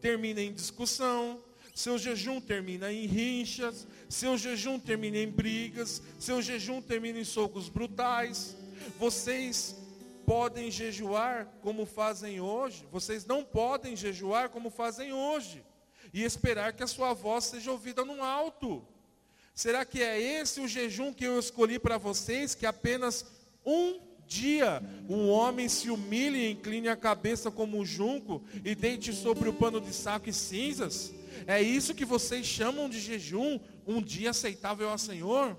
termina 0.00 0.40
em 0.40 0.52
discussão, 0.52 1.42
seu 1.74 1.98
jejum 1.98 2.40
termina 2.40 2.92
em 2.92 3.06
rinchas, 3.06 3.86
seu 4.08 4.38
jejum 4.38 4.78
termina 4.78 5.18
em 5.18 5.28
brigas, 5.28 6.00
seu 6.18 6.40
jejum 6.40 6.80
termina 6.80 7.18
em 7.18 7.24
socos 7.24 7.68
brutais. 7.68 8.56
Vocês 8.98 9.76
podem 10.24 10.70
jejuar 10.70 11.46
como 11.60 11.84
fazem 11.84 12.40
hoje, 12.40 12.86
vocês 12.90 13.26
não 13.26 13.44
podem 13.44 13.96
jejuar 13.96 14.48
como 14.50 14.70
fazem 14.70 15.12
hoje 15.12 15.64
e 16.12 16.22
esperar 16.22 16.72
que 16.72 16.82
a 16.82 16.86
sua 16.86 17.12
voz 17.12 17.44
seja 17.44 17.72
ouvida 17.72 18.04
no 18.04 18.22
alto. 18.22 18.86
Será 19.54 19.84
que 19.84 20.02
é 20.02 20.20
esse 20.20 20.60
o 20.60 20.68
jejum 20.68 21.12
que 21.12 21.24
eu 21.24 21.38
escolhi 21.38 21.78
para 21.78 21.98
vocês, 21.98 22.54
que 22.54 22.66
apenas 22.66 23.26
um 23.64 24.00
dia 24.26 24.82
um 25.08 25.28
homem 25.28 25.68
se 25.68 25.90
humilhe 25.90 26.38
e 26.38 26.52
incline 26.52 26.88
a 26.88 26.96
cabeça 26.96 27.50
como 27.50 27.78
um 27.78 27.84
junco 27.84 28.42
e 28.64 28.74
deite 28.74 29.12
sobre 29.12 29.48
o 29.48 29.52
pano 29.52 29.80
de 29.80 29.92
saco 29.92 30.28
e 30.28 30.32
cinzas? 30.32 31.14
É 31.46 31.60
isso 31.60 31.94
que 31.94 32.04
vocês 32.04 32.46
chamam 32.46 32.88
de 32.88 33.00
jejum, 33.00 33.58
um 33.86 34.00
dia 34.00 34.30
aceitável 34.30 34.88
ao 34.88 34.98
Senhor? 34.98 35.56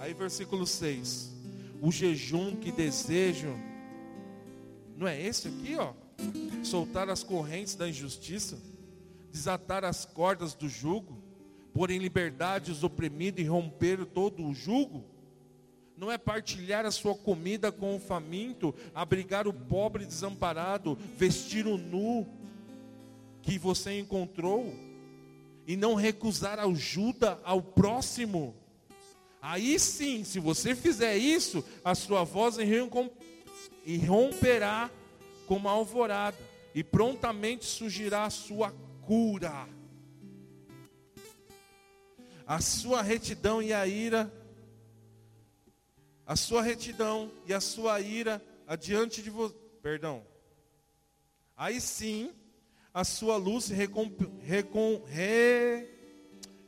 Aí 0.00 0.12
versículo 0.12 0.66
6. 0.66 1.32
O 1.80 1.90
jejum 1.90 2.56
que 2.56 2.70
desejo, 2.70 3.54
não 4.96 5.06
é 5.06 5.20
esse 5.20 5.48
aqui, 5.48 5.76
ó? 5.76 5.92
Soltar 6.62 7.08
as 7.08 7.22
correntes 7.22 7.74
da 7.74 7.88
injustiça, 7.88 8.58
desatar 9.30 9.84
as 9.84 10.04
cordas 10.04 10.54
do 10.54 10.68
jugo, 10.68 11.22
pôr 11.72 11.90
em 11.90 11.98
liberdade 11.98 12.70
os 12.70 12.84
oprimidos 12.84 13.42
e 13.42 13.46
romper 13.46 14.04
todo 14.04 14.46
o 14.46 14.54
jugo? 14.54 15.04
Não 15.96 16.10
é 16.10 16.18
partilhar 16.18 16.84
a 16.84 16.90
sua 16.90 17.14
comida 17.14 17.70
com 17.70 17.94
o 17.94 18.00
faminto, 18.00 18.74
abrigar 18.94 19.46
o 19.46 19.52
pobre 19.52 20.04
desamparado, 20.04 20.98
vestir 21.16 21.66
o 21.66 21.78
nu 21.78 22.26
que 23.42 23.58
você 23.58 23.98
encontrou, 23.98 24.74
e 25.66 25.76
não 25.76 25.94
recusar 25.94 26.58
ajuda 26.58 27.40
ao 27.44 27.62
próximo. 27.62 28.54
Aí 29.40 29.78
sim, 29.78 30.24
se 30.24 30.40
você 30.40 30.74
fizer 30.74 31.16
isso, 31.16 31.64
a 31.84 31.94
sua 31.94 32.24
voz 32.24 32.56
irromperá 33.86 34.90
como 35.46 35.68
a 35.68 35.72
alvorada, 35.72 36.36
e 36.74 36.82
prontamente 36.82 37.64
surgirá 37.66 38.24
a 38.24 38.30
sua 38.30 38.74
cura. 39.02 39.68
A 42.46 42.60
sua 42.60 43.00
retidão 43.00 43.62
e 43.62 43.72
a 43.72 43.86
ira 43.86 44.32
a 46.26 46.36
sua 46.36 46.62
retidão 46.62 47.30
e 47.46 47.52
a 47.52 47.60
sua 47.60 48.00
ira 48.00 48.42
adiante 48.66 49.22
de 49.22 49.30
você. 49.30 49.54
Perdão. 49.82 50.22
Aí 51.56 51.80
sim, 51.80 52.32
a 52.92 53.04
sua 53.04 53.36
luz 53.36 53.68
recom, 53.68 54.10
recom, 54.40 55.02
re, 55.06 55.88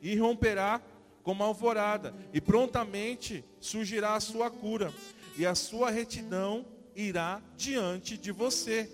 irromperá 0.01 0.81
como 1.23 1.43
alvorada, 1.43 2.15
e 2.33 2.41
prontamente 2.41 3.45
surgirá 3.59 4.15
a 4.15 4.21
sua 4.21 4.49
cura, 4.49 4.93
e 5.37 5.45
a 5.45 5.57
sua 5.57 5.91
retidão 5.91 6.65
irá 6.95 7.43
diante 7.57 8.17
de 8.17 8.31
você. 8.31 8.89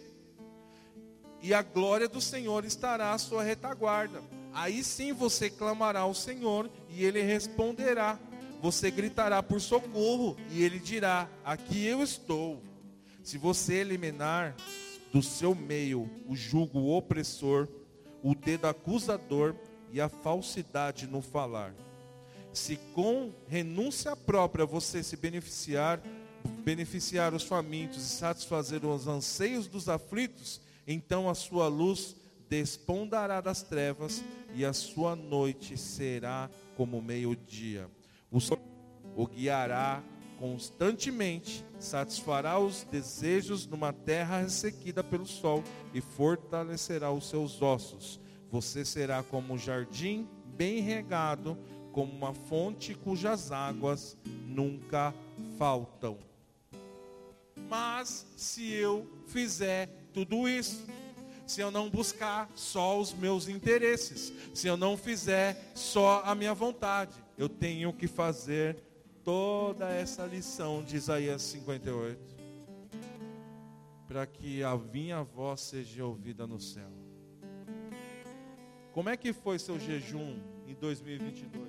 E 1.42 1.52
a 1.52 1.60
glória 1.60 2.08
do 2.08 2.22
Senhor 2.22 2.64
estará 2.64 3.12
à 3.12 3.18
sua 3.18 3.42
retaguarda. 3.42 4.22
Aí 4.54 4.82
sim 4.82 5.12
você 5.12 5.50
clamará 5.50 6.00
ao 6.00 6.14
Senhor, 6.14 6.70
e 6.88 7.04
ele 7.04 7.20
responderá 7.20 8.18
você 8.62 8.92
gritará 8.92 9.42
por 9.42 9.60
socorro 9.60 10.36
e 10.52 10.62
ele 10.62 10.78
dirá: 10.78 11.28
Aqui 11.44 11.84
eu 11.84 12.00
estou. 12.00 12.62
Se 13.20 13.36
você 13.36 13.74
eliminar 13.74 14.54
do 15.12 15.20
seu 15.20 15.52
meio 15.52 16.08
o 16.28 16.36
jugo 16.36 16.96
opressor, 16.96 17.68
o 18.22 18.36
dedo 18.36 18.66
acusador 18.66 19.54
e 19.90 20.00
a 20.00 20.08
falsidade 20.08 21.08
no 21.08 21.20
falar, 21.20 21.74
se 22.52 22.76
com 22.94 23.32
renúncia 23.48 24.14
própria 24.14 24.64
você 24.64 25.02
se 25.02 25.16
beneficiar, 25.16 26.00
beneficiar 26.64 27.34
os 27.34 27.42
famintos 27.42 27.98
e 27.98 28.08
satisfazer 28.08 28.84
os 28.84 29.08
anseios 29.08 29.66
dos 29.66 29.88
aflitos, 29.88 30.60
então 30.86 31.28
a 31.28 31.34
sua 31.34 31.66
luz 31.66 32.14
despondará 32.48 33.40
das 33.40 33.62
trevas 33.62 34.22
e 34.54 34.64
a 34.64 34.72
sua 34.72 35.16
noite 35.16 35.76
será 35.76 36.48
como 36.76 37.02
meio-dia. 37.02 37.88
O 39.16 39.26
guiará 39.26 40.02
constantemente, 40.42 41.64
satisfará 41.78 42.58
os 42.58 42.82
desejos 42.90 43.64
numa 43.64 43.92
terra 43.92 44.40
ressequida 44.40 45.04
pelo 45.04 45.24
sol 45.24 45.62
e 45.94 46.00
fortalecerá 46.00 47.12
os 47.12 47.28
seus 47.28 47.62
ossos. 47.62 48.20
Você 48.50 48.84
será 48.84 49.22
como 49.22 49.54
um 49.54 49.56
jardim 49.56 50.28
bem 50.44 50.80
regado, 50.80 51.56
como 51.92 52.12
uma 52.12 52.34
fonte 52.34 52.92
cujas 52.92 53.52
águas 53.52 54.16
nunca 54.48 55.14
faltam. 55.56 56.18
Mas 57.68 58.26
se 58.36 58.68
eu 58.72 59.08
fizer 59.28 59.86
tudo 60.12 60.48
isso, 60.48 60.84
se 61.46 61.60
eu 61.60 61.70
não 61.70 61.88
buscar 61.88 62.50
só 62.56 62.98
os 62.98 63.14
meus 63.14 63.46
interesses, 63.46 64.32
se 64.52 64.66
eu 64.66 64.76
não 64.76 64.96
fizer 64.96 65.70
só 65.72 66.20
a 66.24 66.34
minha 66.34 66.52
vontade, 66.52 67.14
eu 67.38 67.48
tenho 67.48 67.92
que 67.92 68.08
fazer 68.08 68.91
toda 69.24 69.88
essa 69.88 70.26
lição 70.26 70.82
de 70.82 70.96
Isaías 70.96 71.42
58, 71.42 72.18
para 74.06 74.26
que 74.26 74.62
a 74.62 74.76
minha 74.76 75.22
voz 75.22 75.60
seja 75.60 76.04
ouvida 76.04 76.46
no 76.46 76.60
céu. 76.60 76.90
Como 78.92 79.08
é 79.08 79.16
que 79.16 79.32
foi 79.32 79.58
seu 79.58 79.78
jejum 79.78 80.38
em 80.66 80.74
2022? 80.74 81.62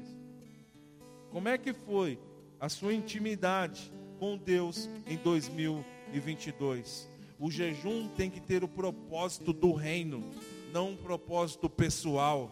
Como 1.32 1.48
é 1.48 1.58
que 1.58 1.74
foi 1.74 2.20
a 2.60 2.68
sua 2.70 2.94
intimidade 2.94 3.92
com 4.20 4.38
Deus 4.38 4.90
em 5.08 5.18
2022? 5.18 7.10
O 7.40 7.50
jejum 7.50 8.08
tem 8.10 8.30
que 8.30 8.42
ter 8.42 8.64
o 8.64 8.68
propósito 8.68 9.54
do 9.54 9.74
reino, 9.74 10.24
não 10.72 10.92
um 10.92 10.98
propósito 10.98 11.70
pessoal. 11.70 12.52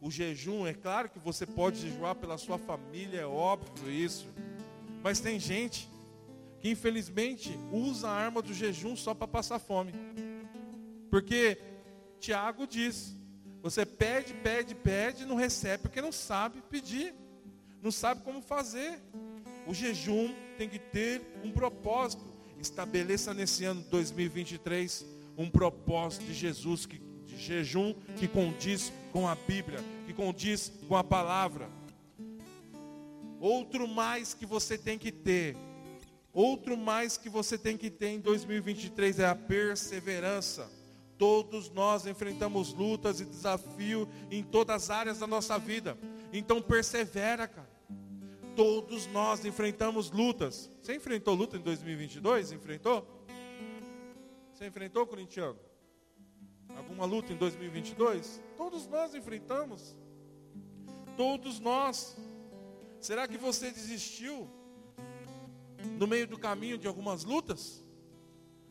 O 0.00 0.10
jejum, 0.10 0.66
é 0.66 0.72
claro 0.72 1.08
que 1.08 1.18
você 1.18 1.44
pode 1.44 1.80
jejuar 1.80 2.14
pela 2.14 2.38
sua 2.38 2.56
família, 2.56 3.20
é 3.20 3.26
óbvio 3.26 3.90
isso. 3.90 4.28
Mas 5.02 5.18
tem 5.18 5.40
gente 5.40 5.88
que 6.60 6.70
infelizmente 6.70 7.58
usa 7.72 8.08
a 8.08 8.12
arma 8.12 8.40
do 8.40 8.54
jejum 8.54 8.94
só 8.94 9.12
para 9.12 9.26
passar 9.26 9.58
fome. 9.58 9.92
Porque 11.10 11.58
Tiago 12.20 12.66
diz: 12.66 13.16
você 13.60 13.84
pede, 13.84 14.34
pede, 14.34 14.74
pede, 14.74 15.24
não 15.24 15.36
recebe 15.36 15.82
porque 15.82 16.00
não 16.00 16.12
sabe 16.12 16.62
pedir, 16.70 17.12
não 17.82 17.90
sabe 17.90 18.22
como 18.22 18.40
fazer. 18.40 19.00
O 19.66 19.74
jejum 19.74 20.32
tem 20.56 20.68
que 20.68 20.78
ter 20.78 21.22
um 21.42 21.50
propósito. 21.50 22.24
Estabeleça 22.60 23.32
nesse 23.32 23.64
ano 23.64 23.84
2023 23.90 25.06
um 25.36 25.48
propósito 25.48 26.24
de 26.24 26.34
Jesus 26.34 26.86
que 26.86 27.00
jejum 27.36 27.94
que 28.16 28.26
condiz 28.26 28.92
com 29.12 29.28
a 29.28 29.34
Bíblia, 29.34 29.78
que 30.06 30.12
condiz 30.12 30.72
com 30.88 30.96
a 30.96 31.04
palavra. 31.04 31.68
Outro 33.40 33.86
mais 33.86 34.34
que 34.34 34.44
você 34.44 34.76
tem 34.76 34.98
que 34.98 35.12
ter 35.12 35.56
Outro 36.32 36.76
mais 36.76 37.16
que 37.16 37.28
você 37.28 37.56
tem 37.58 37.76
que 37.76 37.90
ter 37.90 38.10
em 38.10 38.20
2023 38.20 39.18
é 39.18 39.26
a 39.26 39.34
perseverança. 39.34 40.70
Todos 41.18 41.68
nós 41.70 42.06
enfrentamos 42.06 42.72
lutas 42.72 43.20
e 43.20 43.24
desafios 43.24 44.06
em 44.30 44.42
todas 44.44 44.84
as 44.84 44.90
áreas 44.90 45.18
da 45.18 45.26
nossa 45.26 45.58
vida. 45.58 45.98
Então 46.32 46.62
persevera, 46.62 47.48
cara. 47.48 47.68
Todos 48.54 49.08
nós 49.08 49.44
enfrentamos 49.44 50.12
lutas. 50.12 50.70
Você 50.80 50.94
enfrentou 50.94 51.34
luta 51.34 51.56
em 51.56 51.60
2022? 51.60 52.52
Enfrentou? 52.52 53.04
Você 54.52 54.66
enfrentou, 54.66 55.06
corintiano? 55.08 55.58
Alguma 56.78 57.04
luta 57.04 57.32
em 57.32 57.36
2022? 57.36 58.40
Todos 58.56 58.86
nós 58.86 59.12
enfrentamos. 59.12 59.96
Todos 61.16 61.58
nós. 61.58 62.16
Será 63.00 63.26
que 63.26 63.36
você 63.36 63.72
desistiu 63.72 64.48
no 65.98 66.06
meio 66.06 66.26
do 66.28 66.38
caminho 66.38 66.78
de 66.78 66.86
algumas 66.86 67.24
lutas? 67.24 67.84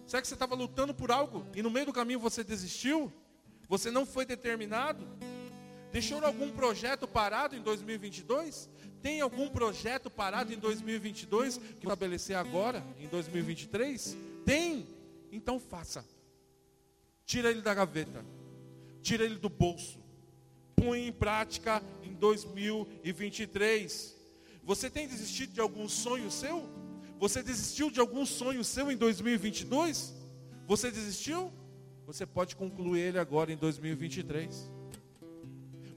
Será 0.06 0.22
que 0.22 0.28
você 0.28 0.36
estava 0.36 0.56
lutando 0.56 0.94
por 0.94 1.12
algo 1.12 1.46
e 1.54 1.62
no 1.62 1.70
meio 1.70 1.86
do 1.86 1.92
caminho 1.92 2.18
você 2.18 2.46
desistiu? 2.46 3.12
Você 3.68 3.92
não 3.92 4.06
foi 4.06 4.26
determinado? 4.26 5.06
Deixou 5.92 6.24
algum 6.24 6.50
projeto 6.52 7.06
parado 7.06 7.58
em 7.58 7.62
2022? 7.62 8.70
Tem 9.02 9.20
algum 9.20 9.50
projeto 9.50 10.10
parado 10.10 10.54
em 10.54 10.58
2022 10.58 11.58
que 11.58 11.86
estabelecer 11.86 12.38
agora, 12.38 12.82
em 12.98 13.08
2023? 13.08 14.16
Tem? 14.46 14.88
Então 15.30 15.60
faça. 15.60 16.17
Tira 17.28 17.52
ele 17.52 17.62
da 17.62 17.74
gaveta. 17.74 18.26
Tira 19.02 19.26
ele 19.26 19.36
do 19.36 19.50
bolso. 19.50 20.00
Põe 20.78 21.08
em 21.08 21.12
prática 21.12 21.84
em 22.02 22.14
2023. 22.14 24.16
Você 24.64 24.90
tem 24.90 25.10
desistido 25.10 25.52
de 25.52 25.60
algum 25.60 25.90
sonho 25.90 26.32
seu? 26.32 26.64
Você 27.20 27.44
desistiu 27.44 27.92
de 27.92 28.00
algum 28.00 28.26
sonho 28.26 28.64
seu 28.64 28.90
em 28.90 28.96
2022? 28.96 30.16
Você 30.66 30.90
desistiu? 30.90 31.52
Você 32.06 32.26
pode 32.26 32.56
concluir 32.56 33.02
ele 33.02 33.20
agora 33.20 33.52
em 33.52 33.58
2023. 33.58 34.72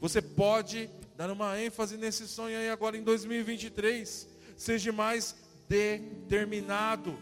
Você 0.01 0.21
pode 0.21 0.91
dar 1.17 1.31
uma 1.31 1.61
ênfase 1.61 1.97
nesse 1.97 2.27
sonho 2.27 2.59
aí 2.59 2.71
agora 2.71 2.97
em 2.97 3.05
2023. 3.05 4.27
Seja 4.57 4.91
mais 4.91 5.37
determinado. 5.69 7.17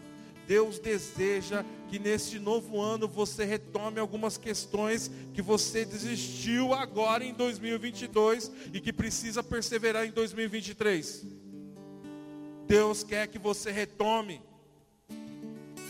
Deus 0.49 0.79
deseja 0.79 1.63
que 1.89 1.99
neste 1.99 2.39
novo 2.39 2.81
ano 2.81 3.07
você 3.07 3.45
retome 3.45 3.99
algumas 3.99 4.35
questões 4.35 5.11
que 5.31 5.43
você 5.43 5.85
desistiu 5.85 6.73
agora 6.73 7.23
em 7.23 7.35
2022 7.35 8.51
e 8.73 8.81
que 8.81 8.91
precisa 8.91 9.43
perseverar 9.43 10.07
em 10.07 10.11
2023. 10.11 11.23
Deus 12.65 13.03
quer 13.03 13.27
que 13.27 13.37
você 13.37 13.69
retome. 13.69 14.41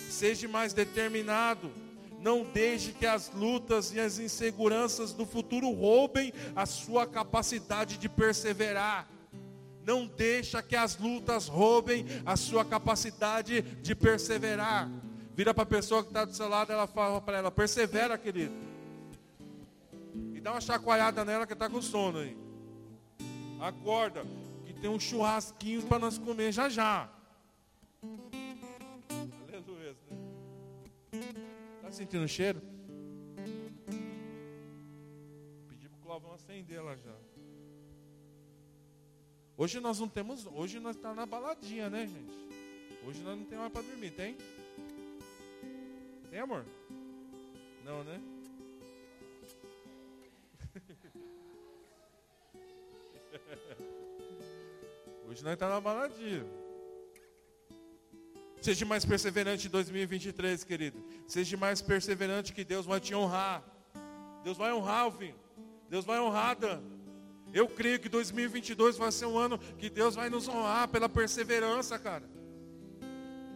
Seja 0.09 0.45
mais 0.49 0.73
determinado. 0.73 1.71
Não 2.19 2.43
deixe 2.43 2.91
que 2.91 3.05
as 3.05 3.31
lutas 3.33 3.93
e 3.93 3.99
as 4.01 4.19
inseguranças 4.19 5.13
do 5.13 5.25
futuro 5.25 5.71
roubem 5.71 6.33
a 6.53 6.65
sua 6.65 7.07
capacidade 7.07 7.97
de 7.97 8.09
perseverar. 8.09 9.09
Não 9.89 10.05
deixa 10.05 10.61
que 10.61 10.75
as 10.75 10.95
lutas 10.99 11.47
roubem 11.47 12.05
a 12.23 12.37
sua 12.37 12.63
capacidade 12.63 13.63
de 13.63 13.95
perseverar. 13.95 14.87
Vira 15.33 15.51
para 15.51 15.63
a 15.63 15.65
pessoa 15.65 16.03
que 16.03 16.09
está 16.09 16.25
do 16.25 16.31
seu 16.31 16.47
lado, 16.47 16.71
ela 16.71 16.85
fala 16.85 17.19
para 17.19 17.39
ela: 17.39 17.49
persevera, 17.49 18.15
querido. 18.15 18.53
E 20.31 20.39
dá 20.39 20.51
uma 20.51 20.61
chacoalhada 20.61 21.25
nela 21.25 21.47
que 21.47 21.53
está 21.53 21.67
com 21.67 21.81
sono 21.81 22.19
aí. 22.19 22.37
Acorda, 23.59 24.23
que 24.63 24.73
tem 24.73 24.91
um 24.91 24.99
churrasquinho 24.99 25.81
para 25.81 25.97
nós 25.97 26.19
comer 26.19 26.51
já 26.51 26.69
já. 26.69 27.09
Está 31.77 31.91
sentindo 31.91 32.25
o 32.25 32.27
cheiro? 32.27 32.61
Pedi 35.67 35.89
para 35.89 35.97
o 35.97 36.01
Clavão 36.03 36.33
acender 36.35 36.79
lá 36.79 36.95
já. 36.95 37.28
Hoje 39.59 39.79
nós 39.81 39.99
não 39.99 40.07
temos. 40.07 40.45
Hoje 40.45 40.79
nós 40.79 40.95
estamos 40.95 41.17
tá 41.17 41.21
na 41.21 41.25
baladinha, 41.25 41.89
né, 41.89 42.07
gente? 42.07 42.31
Hoje 43.05 43.21
nós 43.21 43.37
não 43.37 43.43
temos 43.43 43.59
mais 43.59 43.73
para 43.73 43.81
dormir, 43.81 44.11
tem? 44.11 44.37
Tem 46.31 46.39
amor? 46.39 46.65
Não, 47.83 48.01
né? 48.05 48.21
Hoje 55.27 55.43
nós 55.43 55.55
estamos 55.55 55.59
tá 55.59 55.67
na 55.67 55.81
baladinha. 55.81 56.45
Seja 58.61 58.85
mais 58.85 59.03
perseverante 59.03 59.67
em 59.67 59.71
2023, 59.71 60.63
querido. 60.63 61.03
Seja 61.27 61.57
mais 61.57 61.81
perseverante 61.81 62.53
que 62.53 62.63
Deus 62.63 62.85
vai 62.85 63.01
te 63.01 63.13
honrar. 63.13 63.61
Deus 64.41 64.55
vai 64.55 64.71
honrar, 64.71 65.01
Alvin. 65.01 65.35
Deus 65.89 66.05
vai 66.05 66.17
honrar, 66.17 66.55
Dan. 66.55 66.81
Eu 67.53 67.67
creio 67.67 67.99
que 67.99 68.09
2022 68.09 68.97
vai 68.97 69.11
ser 69.11 69.25
um 69.25 69.37
ano 69.37 69.57
que 69.77 69.89
Deus 69.89 70.15
vai 70.15 70.29
nos 70.29 70.47
honrar 70.47 70.87
pela 70.87 71.09
perseverança, 71.09 71.97
cara. 71.97 72.23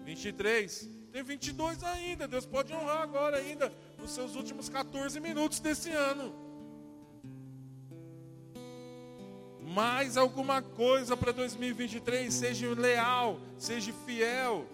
23. 0.03 0.89
Tem 1.11 1.23
22 1.23 1.83
ainda. 1.83 2.27
Deus 2.27 2.45
pode 2.45 2.73
honrar 2.73 3.01
agora 3.01 3.37
ainda, 3.37 3.71
nos 3.99 4.11
seus 4.11 4.35
últimos 4.35 4.69
14 4.69 5.19
minutos 5.19 5.59
desse 5.59 5.91
ano. 5.91 6.33
Mais 9.61 10.17
alguma 10.17 10.61
coisa 10.61 11.15
para 11.15 11.31
2023. 11.31 12.33
Seja 12.33 12.73
leal, 12.73 13.39
seja 13.57 13.93
fiel 14.05 14.67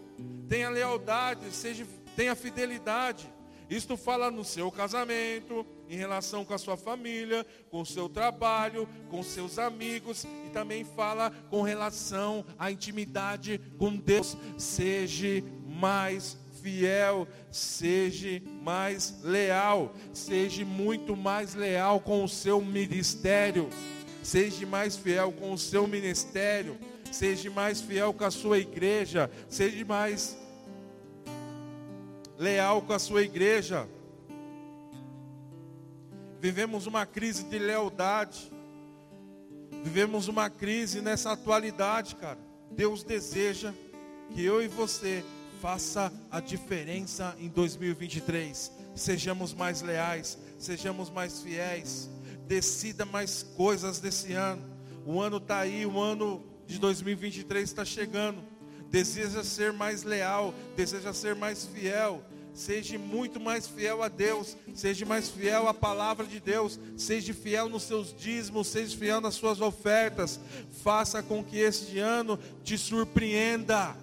tenha 0.47 0.69
lealdade, 0.69 1.51
seja, 1.51 1.85
tenha 2.15 2.35
fidelidade. 2.35 3.31
Isto 3.69 3.95
fala 3.95 4.31
no 4.31 4.43
seu 4.43 4.71
casamento, 4.71 5.65
em 5.87 5.95
relação 5.95 6.43
com 6.43 6.53
a 6.53 6.57
sua 6.57 6.75
família, 6.75 7.45
com 7.69 7.81
o 7.81 7.85
seu 7.85 8.09
trabalho, 8.09 8.87
com 9.09 9.21
seus 9.21 9.59
amigos 9.59 10.25
e 10.45 10.49
também 10.49 10.83
fala 10.83 11.31
com 11.49 11.61
relação 11.61 12.43
à 12.57 12.71
intimidade 12.71 13.61
com 13.77 13.95
Deus. 13.95 14.35
Seja 14.57 15.43
mais 15.67 16.37
fiel, 16.61 17.27
seja 17.51 18.41
mais 18.63 19.21
leal, 19.23 19.93
seja 20.13 20.65
muito 20.65 21.15
mais 21.15 21.53
leal 21.53 21.99
com 21.99 22.23
o 22.23 22.29
seu 22.29 22.59
ministério, 22.59 23.69
seja 24.23 24.65
mais 24.65 24.97
fiel 24.97 25.31
com 25.31 25.53
o 25.53 25.57
seu 25.57 25.87
ministério 25.87 26.77
seja 27.11 27.49
mais 27.49 27.81
fiel 27.81 28.13
com 28.13 28.23
a 28.23 28.31
sua 28.31 28.59
igreja, 28.59 29.29
seja 29.47 29.83
mais 29.85 30.37
leal 32.39 32.81
com 32.81 32.93
a 32.93 32.99
sua 32.99 33.21
igreja. 33.21 33.85
Vivemos 36.39 36.87
uma 36.87 37.05
crise 37.05 37.43
de 37.43 37.59
lealdade. 37.59 38.49
Vivemos 39.83 40.29
uma 40.29 40.49
crise 40.49 41.01
nessa 41.01 41.33
atualidade, 41.33 42.15
cara. 42.15 42.39
Deus 42.71 43.03
deseja 43.03 43.73
que 44.33 44.43
eu 44.43 44.63
e 44.63 44.69
você 44.69 45.23
faça 45.61 46.13
a 46.31 46.39
diferença 46.39 47.35
em 47.39 47.49
2023. 47.49 48.71
Sejamos 48.95 49.53
mais 49.53 49.81
leais, 49.81 50.37
sejamos 50.57 51.09
mais 51.09 51.41
fiéis. 51.41 52.09
Decida 52.47 53.05
mais 53.05 53.43
coisas 53.43 53.99
desse 53.99 54.31
ano. 54.31 54.63
O 55.05 55.19
ano 55.19 55.37
está 55.37 55.59
aí, 55.59 55.85
o 55.85 55.99
ano 55.99 56.41
de 56.65 56.79
2023 56.79 57.63
está 57.63 57.83
chegando. 57.83 58.41
Deseja 58.89 59.43
ser 59.43 59.71
mais 59.71 60.03
leal, 60.03 60.53
deseja 60.75 61.13
ser 61.13 61.35
mais 61.35 61.65
fiel. 61.65 62.23
Seja 62.53 62.97
muito 62.97 63.39
mais 63.39 63.67
fiel 63.67 64.03
a 64.03 64.09
Deus, 64.09 64.57
seja 64.73 65.05
mais 65.05 65.29
fiel 65.29 65.67
à 65.67 65.73
palavra 65.73 66.25
de 66.25 66.41
Deus, 66.41 66.77
seja 66.97 67.33
fiel 67.33 67.69
nos 67.69 67.83
seus 67.83 68.13
dízimos, 68.13 68.67
seja 68.67 68.97
fiel 68.97 69.21
nas 69.21 69.35
suas 69.35 69.61
ofertas. 69.61 70.39
Faça 70.83 71.23
com 71.23 71.43
que 71.43 71.57
este 71.57 71.99
ano 71.99 72.37
te 72.63 72.77
surpreenda. 72.77 73.95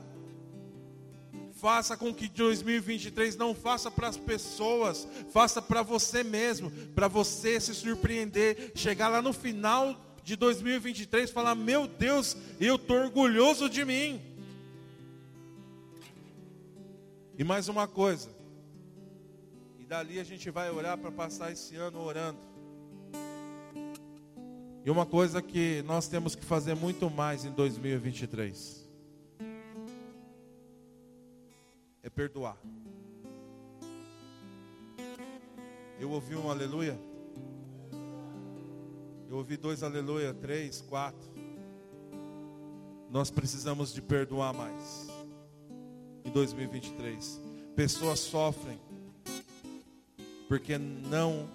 Faça 1.57 1.97
com 1.97 2.15
que 2.15 2.29
2023 2.29 3.37
não 3.37 3.55
faça 3.55 3.91
para 3.91 4.09
as 4.09 4.17
pessoas, 4.17 5.07
faça 5.33 5.61
para 5.61 5.83
você 5.83 6.23
mesmo, 6.23 6.71
para 6.95 7.09
você 7.09 7.59
se 7.61 7.75
surpreender, 7.75 8.73
chegar 8.75 9.09
lá 9.09 9.21
no 9.21 9.33
final 9.33 10.01
de 10.23 10.37
2023 10.37 11.31
falar: 11.31 11.55
Meu 11.55 11.87
Deus, 11.87 12.37
eu 12.61 12.77
estou 12.77 12.97
orgulhoso 12.99 13.69
de 13.69 13.85
mim. 13.85 14.36
E 17.39 17.45
mais 17.45 17.69
uma 17.69 17.87
coisa, 17.87 18.31
e 19.79 19.85
dali 19.85 20.19
a 20.19 20.25
gente 20.25 20.51
vai 20.51 20.71
orar 20.71 20.97
para 20.97 21.13
passar 21.13 21.53
esse 21.53 21.77
ano 21.77 22.01
orando. 22.01 22.39
E 24.83 24.91
uma 24.91 25.05
coisa 25.05 25.43
que 25.43 25.83
nós 25.83 26.09
temos 26.09 26.35
que 26.35 26.43
fazer 26.43 26.75
muito 26.75 27.11
mais 27.11 27.45
em 27.45 27.51
2023 27.51 28.89
é 32.03 32.09
perdoar. 32.09 32.57
Eu 36.01 36.11
ouvi 36.13 36.37
um 36.37 36.51
aleluia. 36.51 36.99
Eu 39.29 39.37
ouvi 39.37 39.59
dois 39.59 39.83
aleluia, 39.83 40.33
três, 40.33 40.81
quatro. 40.81 41.29
Nós 43.11 43.31
precisamos 43.31 43.93
de 43.93 44.01
perdoar 44.01 44.55
mais. 44.55 45.16
2023. 46.31 47.41
Pessoas 47.75 48.21
sofrem 48.21 48.79
porque 50.49 50.79
não 50.79 51.49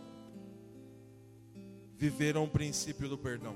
viveram 1.97 2.43
o 2.43 2.47
princípio 2.47 3.07
do 3.07 3.17
perdão. 3.17 3.55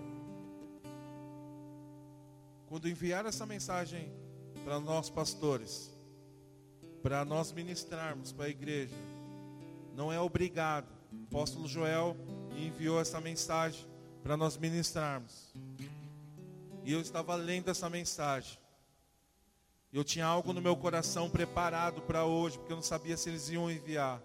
Quando 2.67 2.89
enviar 2.89 3.25
essa 3.25 3.45
mensagem 3.45 4.11
para 4.63 4.79
nós 4.79 5.09
pastores, 5.09 5.91
para 7.01 7.23
nós 7.23 7.51
ministrarmos 7.51 8.31
para 8.31 8.45
a 8.45 8.49
igreja, 8.49 8.95
não 9.95 10.11
é 10.11 10.19
obrigado. 10.19 10.87
O 11.11 11.23
apóstolo 11.25 11.67
Joel 11.67 12.15
enviou 12.57 12.99
essa 12.99 13.21
mensagem 13.21 13.85
para 14.23 14.35
nós 14.35 14.57
ministrarmos. 14.57 15.53
E 16.83 16.91
eu 16.91 17.01
estava 17.01 17.35
lendo 17.35 17.69
essa 17.69 17.89
mensagem. 17.89 18.57
Eu 19.91 20.03
tinha 20.03 20.25
algo 20.25 20.51
no 20.51 20.61
meu 20.61 20.75
coração 20.75 21.29
preparado 21.29 22.01
para 22.01 22.25
hoje, 22.25 22.57
porque 22.57 22.73
eu 22.73 22.77
não 22.77 22.83
sabia 22.83 23.15
se 23.15 23.29
eles 23.29 23.49
iam 23.49 23.71
enviar. 23.71 24.21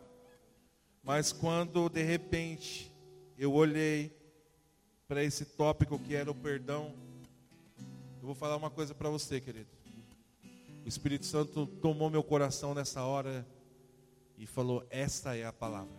Mas 1.03 1.33
quando 1.33 1.89
de 1.89 2.03
repente 2.03 2.93
eu 3.39 3.53
olhei 3.53 4.15
para 5.09 5.25
esse 5.25 5.45
tópico 5.45 5.99
que 5.99 6.15
era 6.15 6.31
o 6.31 6.35
perdão, 6.35 6.95
eu 8.21 8.27
vou 8.27 8.35
falar 8.35 8.57
uma 8.57 8.71
coisa 8.71 8.95
para 8.95 9.09
você, 9.09 9.41
querido. 9.41 9.71
O 10.85 10.89
Espírito 10.89 11.27
Santo 11.27 11.67
tomou 11.67 12.11
meu 12.11 12.23
coração 12.23 12.75
nessa 12.75 13.03
hora 13.03 13.47
e 14.37 14.47
falou: 14.47 14.85
Esta 14.91 15.37
é 15.37 15.45
a 15.45 15.53
palavra. 15.53 15.95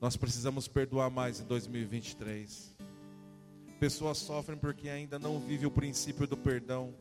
Nós 0.00 0.16
precisamos 0.16 0.68
perdoar 0.68 1.10
mais 1.10 1.40
em 1.40 1.44
2023. 1.44 2.74
Pessoas 3.80 4.18
sofrem 4.18 4.58
porque 4.58 4.88
ainda 4.88 5.18
não 5.18 5.38
vivem 5.38 5.66
o 5.66 5.70
princípio 5.70 6.26
do 6.26 6.36
perdão. 6.36 6.94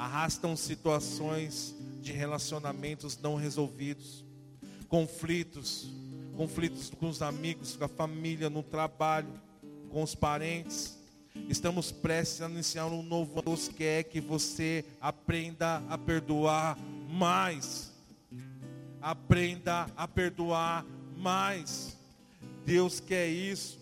Arrastam 0.00 0.56
situações 0.56 1.74
de 2.00 2.10
relacionamentos 2.10 3.18
não 3.18 3.34
resolvidos, 3.34 4.24
conflitos, 4.88 5.90
conflitos 6.38 6.88
com 6.88 7.10
os 7.10 7.20
amigos, 7.20 7.76
com 7.76 7.84
a 7.84 7.88
família, 7.88 8.48
no 8.48 8.62
trabalho, 8.62 9.28
com 9.90 10.02
os 10.02 10.14
parentes. 10.14 10.98
Estamos 11.50 11.92
prestes 11.92 12.40
a 12.40 12.48
iniciar 12.48 12.86
um 12.86 13.02
novo 13.02 13.40
ano. 13.40 13.42
Deus 13.42 13.68
quer 13.68 14.04
que 14.04 14.22
você 14.22 14.86
aprenda 15.02 15.82
a 15.86 15.98
perdoar 15.98 16.78
mais. 17.10 17.92
Aprenda 19.02 19.86
a 19.94 20.08
perdoar 20.08 20.82
mais. 21.14 21.94
Deus 22.64 23.00
quer 23.00 23.28
isso. 23.28 23.78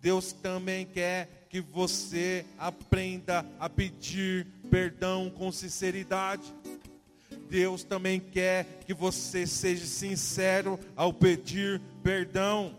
Deus 0.00 0.32
também 0.32 0.86
quer 0.86 1.46
que 1.50 1.60
você 1.60 2.46
aprenda 2.56 3.44
a 3.60 3.68
pedir 3.68 4.46
perdão 4.74 5.30
com 5.30 5.52
sinceridade. 5.52 6.52
Deus 7.48 7.84
também 7.84 8.18
quer 8.18 8.80
que 8.84 8.92
você 8.92 9.46
seja 9.46 9.86
sincero 9.86 10.80
ao 10.96 11.12
pedir 11.12 11.80
perdão. 12.02 12.76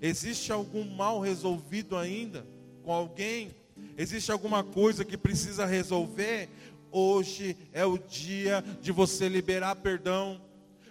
Existe 0.00 0.52
algum 0.52 0.84
mal 0.84 1.18
resolvido 1.18 1.96
ainda 1.96 2.46
com 2.84 2.92
alguém? 2.92 3.50
Existe 3.98 4.30
alguma 4.30 4.62
coisa 4.62 5.04
que 5.04 5.18
precisa 5.18 5.66
resolver? 5.66 6.48
Hoje 6.92 7.56
é 7.72 7.84
o 7.84 7.98
dia 7.98 8.62
de 8.80 8.92
você 8.92 9.28
liberar 9.28 9.74
perdão, 9.74 10.40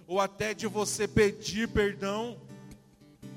ou 0.05 0.19
até 0.19 0.53
de 0.53 0.67
você 0.67 1.07
pedir 1.07 1.69
perdão. 1.69 2.37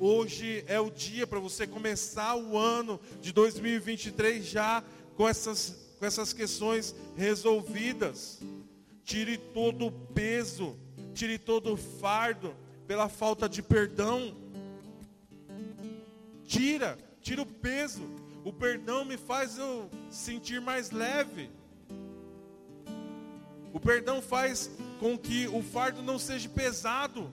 Hoje 0.01 0.65
é 0.67 0.81
o 0.81 0.91
dia 0.91 1.29
para 1.29 1.39
você 1.39 1.65
começar 1.65 2.35
o 2.35 2.59
ano 2.59 2.99
de 3.23 3.33
2023 3.33 4.45
já 4.45 4.83
com 5.15 5.29
essas, 5.29 5.84
com 6.05 6.09
essas 6.09 6.35
questões 6.35 6.95
resolvidas. 7.17 8.39
Tire 9.05 9.39
todo 9.39 9.87
o 9.87 9.91
peso, 9.91 10.79
tire 11.15 11.39
todo 11.39 11.73
o 11.73 11.77
fardo 11.79 12.55
pela 12.87 13.09
falta 13.09 13.49
de 13.49 13.63
perdão. 13.63 14.37
Tira, 16.45 16.99
tira 17.23 17.41
o 17.41 17.47
peso. 17.47 18.03
O 18.45 18.53
perdão 18.53 19.03
me 19.07 19.17
faz 19.17 19.57
eu 19.57 19.89
sentir 20.11 20.61
mais 20.61 20.91
leve. 20.91 21.51
O 23.73 23.81
perdão 23.81 24.21
faz 24.21 24.71
com 25.01 25.17
que 25.17 25.49
o 25.49 25.63
fardo 25.63 26.03
não 26.03 26.19
seja 26.19 26.51
pesado. 26.51 27.31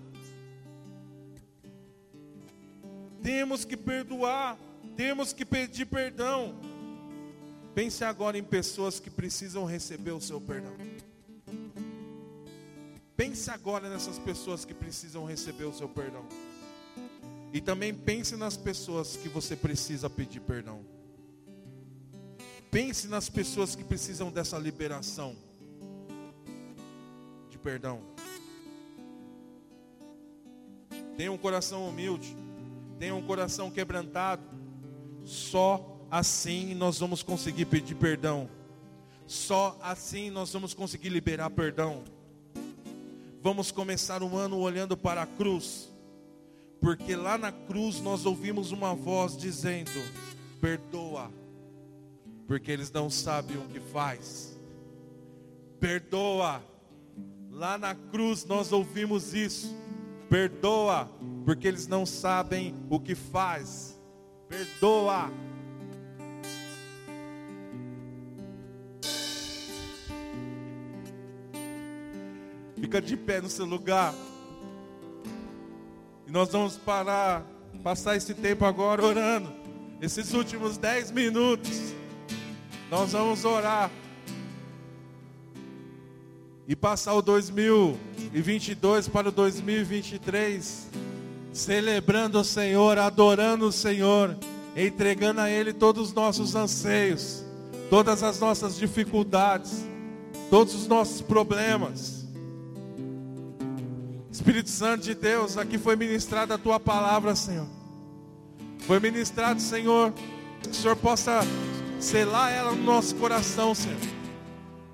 Temos 3.22 3.66
que 3.66 3.76
perdoar, 3.76 4.58
temos 4.96 5.34
que 5.34 5.44
pedir 5.44 5.88
perdão. 5.88 6.71
Pense 7.74 8.04
agora 8.04 8.38
em 8.38 8.44
pessoas 8.44 9.00
que 9.00 9.10
precisam 9.10 9.64
receber 9.64 10.12
o 10.12 10.20
seu 10.20 10.42
perdão. 10.42 10.76
Pense 13.16 13.50
agora 13.50 13.90
nessas 13.90 14.20
pessoas 14.20 14.66
que 14.66 14.74
precisam 14.74 15.24
receber 15.26 15.66
o 15.66 15.74
seu 15.74 15.88
perdão. 15.88 16.26
E 17.54 17.62
também 17.62 17.94
pense 17.94 18.36
nas 18.36 18.58
pessoas 18.58 19.16
que 19.16 19.30
você 19.30 19.56
precisa 19.56 20.10
pedir 20.10 20.42
perdão. 20.42 20.84
Pense 22.70 23.08
nas 23.08 23.30
pessoas 23.30 23.76
que 23.76 23.84
precisam 23.84 24.32
dessa 24.32 24.58
liberação 24.58 25.36
de 27.50 27.58
perdão. 27.58 28.02
Tenha 31.18 31.32
um 31.32 31.38
coração 31.38 31.88
humilde, 31.88 32.36
tenha 32.98 33.14
um 33.14 33.22
coração 33.22 33.70
quebrantado. 33.70 34.44
Só 35.26 35.91
assim 36.12 36.76
nós 36.76 37.00
vamos 37.00 37.24
conseguir 37.24 37.66
pedir 37.66 37.96
perdão. 37.96 38.50
Só 39.26 39.80
assim 39.82 40.30
nós 40.30 40.52
vamos 40.52 40.74
conseguir 40.74 41.08
liberar 41.08 41.50
perdão. 41.50 42.04
Vamos 43.42 43.72
começar 43.72 44.22
o 44.22 44.38
ano 44.38 44.60
olhando 44.60 44.96
para 44.98 45.24
a 45.24 45.26
cruz, 45.26 45.90
porque 46.80 47.16
lá 47.16 47.38
na 47.38 47.52
cruz 47.52 48.02
nós 48.02 48.26
ouvimos 48.26 48.72
uma 48.72 48.94
voz 48.94 49.38
dizendo: 49.38 49.90
Perdoa, 50.60 51.32
porque 52.46 52.72
eles 52.72 52.92
não 52.92 53.10
sabem 53.10 53.58
o 53.58 53.68
que 53.70 53.80
faz. 53.80 54.60
Perdoa, 55.80 56.62
lá 57.50 57.78
na 57.78 57.96
cruz 57.96 58.46
nós 58.46 58.72
ouvimos 58.72 59.34
isso. 59.34 59.76
Perdoa, 60.30 61.10
porque 61.46 61.68
eles 61.68 61.88
não 61.88 62.06
sabem 62.06 62.76
o 62.90 63.00
que 63.00 63.16
faz. 63.16 64.00
Perdoa. 64.48 65.32
Fica 72.92 73.02
de 73.02 73.16
pé 73.16 73.40
no 73.40 73.50
seu 73.50 73.66
lugar. 73.66 74.14
E 76.28 76.30
nós 76.30 76.50
vamos 76.52 76.76
parar, 76.76 77.42
passar 77.82 78.18
esse 78.18 78.34
tempo 78.34 78.66
agora 78.66 79.02
orando. 79.02 79.50
Esses 80.02 80.34
últimos 80.34 80.76
dez 80.76 81.10
minutos. 81.10 81.94
Nós 82.90 83.14
vamos 83.14 83.46
orar. 83.46 83.90
E 86.68 86.76
passar 86.76 87.14
o 87.14 87.22
2022 87.22 89.08
para 89.08 89.30
o 89.30 89.32
2023. 89.32 90.90
Celebrando 91.54 92.42
o 92.42 92.44
Senhor, 92.44 92.98
adorando 92.98 93.68
o 93.68 93.72
Senhor. 93.72 94.38
Entregando 94.76 95.40
a 95.40 95.50
Ele 95.50 95.72
todos 95.72 96.10
os 96.10 96.14
nossos 96.14 96.56
anseios. 96.56 97.46
Todas 97.90 98.22
as 98.22 98.38
nossas 98.38 98.76
dificuldades. 98.76 99.86
Todos 100.50 100.76
os 100.76 100.88
nossos 100.90 101.22
problemas 101.22 102.21
Espírito 104.42 104.72
Santo 104.72 105.04
de 105.04 105.14
Deus, 105.14 105.56
aqui 105.56 105.78
foi 105.78 105.96
ministrada 105.96 106.56
a 106.56 106.58
tua 106.58 106.80
palavra, 106.80 107.36
Senhor. 107.36 107.68
Foi 108.88 109.00
ministrado, 109.00 109.62
Senhor, 109.62 110.12
que 110.64 110.70
o 110.72 110.74
Senhor 110.74 110.96
possa 110.96 111.42
selar 112.00 112.52
ela 112.52 112.72
no 112.72 112.82
nosso 112.82 113.14
coração, 113.18 113.76
Senhor. 113.76 114.00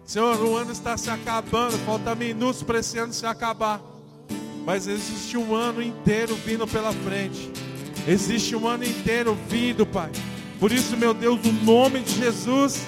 Senhor, 0.04 0.38
o 0.44 0.58
ano 0.58 0.74
está 0.74 0.98
se 0.98 1.10
acabando, 1.10 1.78
falta 1.86 2.14
minutos 2.14 2.62
para 2.62 2.80
esse 2.80 2.98
ano 2.98 3.14
se 3.14 3.26
acabar. 3.26 3.82
Mas 4.66 4.86
existe 4.86 5.38
um 5.38 5.56
ano 5.56 5.82
inteiro 5.82 6.36
vindo 6.36 6.68
pela 6.68 6.92
frente. 6.92 7.50
Existe 8.06 8.54
um 8.54 8.68
ano 8.68 8.84
inteiro 8.84 9.38
vindo, 9.48 9.86
Pai. 9.86 10.12
Por 10.60 10.74
isso, 10.74 10.98
meu 10.98 11.14
Deus, 11.14 11.42
no 11.42 11.54
nome 11.64 12.02
de 12.02 12.18
Jesus, 12.18 12.86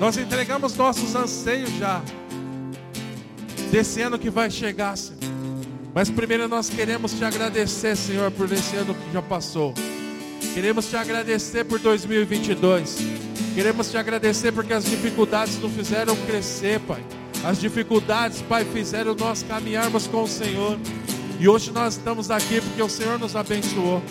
nós 0.00 0.16
entregamos 0.16 0.74
nossos 0.74 1.14
anseios 1.14 1.68
já. 1.72 2.00
Desse 3.70 4.00
ano 4.00 4.18
que 4.18 4.30
vai 4.30 4.50
chegar, 4.50 4.96
Senhor. 4.96 5.26
Mas 5.96 6.10
primeiro 6.10 6.46
nós 6.46 6.68
queremos 6.68 7.14
te 7.14 7.24
agradecer, 7.24 7.96
Senhor, 7.96 8.30
por 8.30 8.52
esse 8.52 8.76
ano 8.76 8.94
que 8.94 9.12
já 9.14 9.22
passou. 9.22 9.72
Queremos 10.52 10.90
te 10.90 10.94
agradecer 10.94 11.64
por 11.64 11.78
2022. 11.78 12.98
Queremos 13.54 13.90
te 13.90 13.96
agradecer 13.96 14.52
porque 14.52 14.74
as 14.74 14.84
dificuldades 14.84 15.58
nos 15.58 15.72
fizeram 15.72 16.14
crescer, 16.26 16.80
Pai. 16.80 17.02
As 17.42 17.58
dificuldades, 17.58 18.42
Pai, 18.42 18.66
fizeram 18.66 19.14
nós 19.14 19.42
caminharmos 19.42 20.06
com 20.06 20.24
o 20.24 20.28
Senhor. 20.28 20.78
E 21.40 21.48
hoje 21.48 21.72
nós 21.72 21.96
estamos 21.96 22.30
aqui 22.30 22.60
porque 22.60 22.82
o 22.82 22.90
Senhor 22.90 23.18
nos 23.18 23.34
abençoou. 23.34 24.02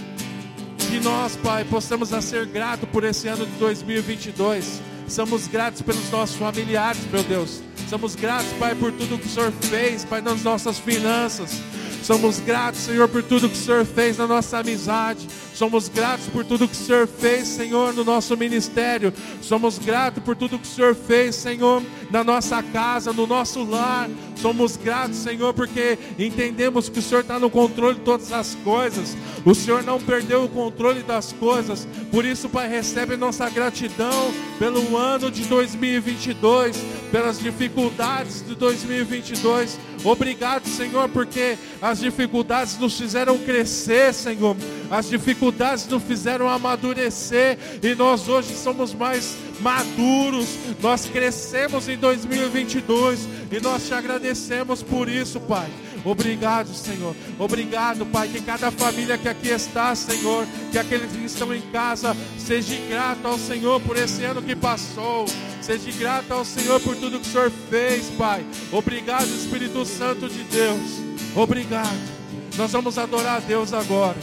Que 0.90 1.00
nós, 1.00 1.36
Pai, 1.36 1.66
possamos 1.66 2.10
ser 2.10 2.48
gratos 2.48 2.90
por 2.90 3.04
esse 3.04 3.28
ano 3.28 3.46
de 3.46 3.52
2022. 3.60 4.82
Somos 5.08 5.46
gratos 5.46 5.84
pelos 5.84 6.10
nossos 6.10 6.36
familiares, 6.36 7.02
meu 7.12 7.22
Deus. 7.22 7.62
Somos 7.96 8.14
gratos, 8.14 8.52
Pai, 8.60 8.76
por 8.76 8.92
tudo 8.92 9.18
que 9.18 9.26
o 9.26 9.30
Senhor 9.30 9.54
fez, 9.54 10.04
Pai, 10.04 10.20
nas 10.20 10.44
nossas 10.44 10.78
finanças. 10.78 11.62
Somos 12.04 12.42
gratos, 12.42 12.82
Senhor, 12.82 13.08
por 13.08 13.24
tudo 13.24 13.48
que 13.48 13.56
o 13.56 13.58
Senhor 13.58 13.86
fez 13.86 14.18
na 14.18 14.28
nossa 14.28 14.58
amizade. 14.58 15.26
Somos 15.54 15.88
gratos 15.88 16.28
por 16.28 16.44
tudo 16.44 16.68
que 16.68 16.74
o 16.74 16.78
Senhor 16.78 17.08
fez, 17.08 17.48
Senhor, 17.48 17.94
no 17.94 18.04
nosso 18.04 18.36
ministério. 18.36 19.14
Somos 19.42 19.80
gratos 19.80 20.22
por 20.22 20.36
tudo 20.36 20.60
que 20.60 20.68
o 20.68 20.70
Senhor 20.70 20.94
fez, 20.94 21.36
Senhor, 21.36 21.82
na 22.12 22.22
nossa 22.22 22.62
casa, 22.62 23.14
no 23.14 23.26
nosso 23.26 23.64
lar. 23.64 24.10
Somos 24.36 24.76
gratos, 24.76 25.18
Senhor, 25.18 25.54
porque 25.54 25.98
entendemos 26.20 26.90
que 26.90 27.00
o 27.00 27.02
Senhor 27.02 27.22
está 27.22 27.40
no 27.40 27.50
controle 27.50 27.96
de 27.96 28.02
todas 28.02 28.34
as 28.34 28.56
coisas. 28.56 29.16
O 29.46 29.56
Senhor 29.56 29.82
não 29.82 30.00
perdeu 30.02 30.44
o 30.44 30.50
controle 30.50 31.02
das 31.02 31.32
coisas. 31.32 31.88
Por 32.12 32.26
isso, 32.26 32.50
Pai, 32.50 32.68
recebe 32.68 33.16
nossa 33.16 33.50
gratidão 33.50 34.34
pelo 34.58 34.98
ano 34.98 35.30
de 35.30 35.44
2022, 35.46 36.78
pelas 37.12 37.40
dificuldades 37.40 38.46
de 38.46 38.56
2022. 38.56 39.80
Obrigado, 40.04 40.68
Senhor, 40.68 41.10
porque 41.10 41.58
as 41.82 42.00
dificuldades 42.00 42.78
nos 42.78 42.98
fizeram 42.98 43.38
crescer, 43.40 44.14
Senhor. 44.14 44.56
As 44.90 45.10
dificuldades 45.10 45.88
nos 45.88 46.04
fizeram 46.04 46.48
amadurecer 46.48 47.58
e 47.82 47.96
nós 47.96 48.28
hoje 48.28 48.56
somos 48.56 48.94
mais 48.94 49.36
maduros. 49.60 50.48
Nós 50.82 51.06
crescemos 51.06 51.90
em 51.90 51.98
2022 51.98 53.28
e 53.52 53.60
nós 53.60 53.88
te 53.88 53.94
agradecemos 53.94 54.84
por 54.84 55.10
isso, 55.10 55.40
Pai. 55.40 55.70
Obrigado, 56.06 56.72
Senhor. 56.76 57.16
Obrigado, 57.40 58.06
Pai. 58.06 58.28
Que 58.28 58.40
cada 58.40 58.70
família 58.70 59.18
que 59.18 59.28
aqui 59.28 59.50
está, 59.50 59.96
Senhor, 59.96 60.46
que 60.72 60.78
aqueles 60.78 61.12
que 61.12 61.26
estão 61.26 61.54
em 61.54 61.62
casa, 61.72 62.16
seja 62.38 62.76
grato 62.88 63.26
ao 63.28 63.40
Senhor 63.40 63.82
por 63.82 63.98
esse 63.98 64.24
ano 64.24 64.42
que 64.42 64.56
passou. 64.56 65.26
Seja 65.60 65.92
grato 65.98 66.32
ao 66.32 66.46
Senhor 66.46 66.80
por 66.80 66.96
tudo 66.96 67.20
que 67.20 67.28
o 67.28 67.32
Senhor 67.32 67.52
fez, 67.72 68.06
Pai. 68.12 68.46
Obrigado, 68.72 69.26
Espírito 69.26 69.84
Santo 69.84 70.30
de 70.30 70.44
Deus. 70.44 71.02
Obrigado. 71.36 72.16
Nós 72.56 72.72
vamos 72.72 73.00
adorar 73.00 73.38
a 73.38 73.40
Deus 73.40 73.74
agora. 73.74 74.18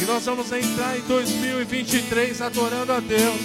E 0.00 0.04
nós 0.04 0.24
vamos 0.24 0.50
entrar 0.50 0.98
em 0.98 1.02
2023 1.02 2.40
adorando 2.40 2.92
a 2.92 3.00
Deus, 3.00 3.40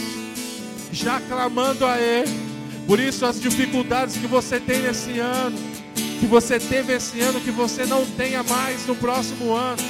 já 0.91 1.19
clamando 1.19 1.85
a 1.85 1.99
Ele. 1.99 2.51
Por 2.87 2.99
isso, 2.99 3.25
as 3.25 3.39
dificuldades 3.39 4.15
que 4.17 4.27
você 4.27 4.59
tem 4.59 4.81
nesse 4.81 5.19
ano, 5.19 5.57
que 6.21 6.27
você 6.27 6.59
teve 6.59 6.93
esse 6.93 7.19
ano, 7.19 7.41
que 7.41 7.49
você 7.49 7.83
não 7.83 8.05
tenha 8.05 8.43
mais 8.43 8.85
no 8.85 8.95
próximo 8.95 9.55
ano. 9.55 9.81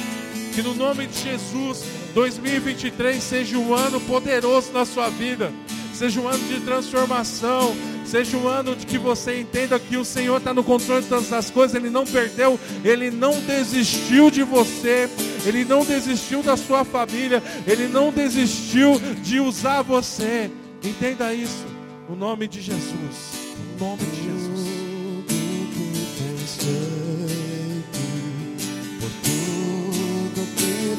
Que 0.54 0.62
no 0.62 0.74
nome 0.74 1.06
de 1.06 1.22
Jesus, 1.24 1.84
2023 2.14 3.22
seja 3.22 3.58
um 3.58 3.74
ano 3.74 4.00
poderoso 4.00 4.72
na 4.72 4.86
sua 4.86 5.10
vida. 5.10 5.52
Seja 5.92 6.18
um 6.22 6.26
ano 6.26 6.42
de 6.48 6.58
transformação, 6.60 7.76
seja 8.06 8.34
um 8.38 8.48
ano 8.48 8.74
de 8.74 8.86
que 8.86 8.96
você 8.96 9.40
entenda 9.40 9.78
que 9.78 9.98
o 9.98 10.06
Senhor 10.06 10.38
está 10.38 10.54
no 10.54 10.64
controle 10.64 11.02
de 11.02 11.08
todas 11.08 11.30
as 11.34 11.50
coisas, 11.50 11.76
Ele 11.76 11.90
não 11.90 12.06
perdeu, 12.06 12.58
Ele 12.82 13.10
não 13.10 13.38
desistiu 13.40 14.30
de 14.30 14.42
você, 14.42 15.10
Ele 15.44 15.66
não 15.66 15.84
desistiu 15.84 16.42
da 16.42 16.56
sua 16.56 16.82
família, 16.82 17.42
Ele 17.66 17.88
não 17.88 18.10
desistiu 18.10 18.98
de 19.22 19.38
usar 19.38 19.82
você. 19.82 20.50
Entenda 20.82 21.32
isso, 21.34 21.66
no 22.08 22.16
nome 22.16 22.48
de 22.48 22.62
Jesus, 22.62 23.52
no 23.78 23.86
nome 23.86 24.02
de 24.06 24.24
Jesus. 24.24 24.51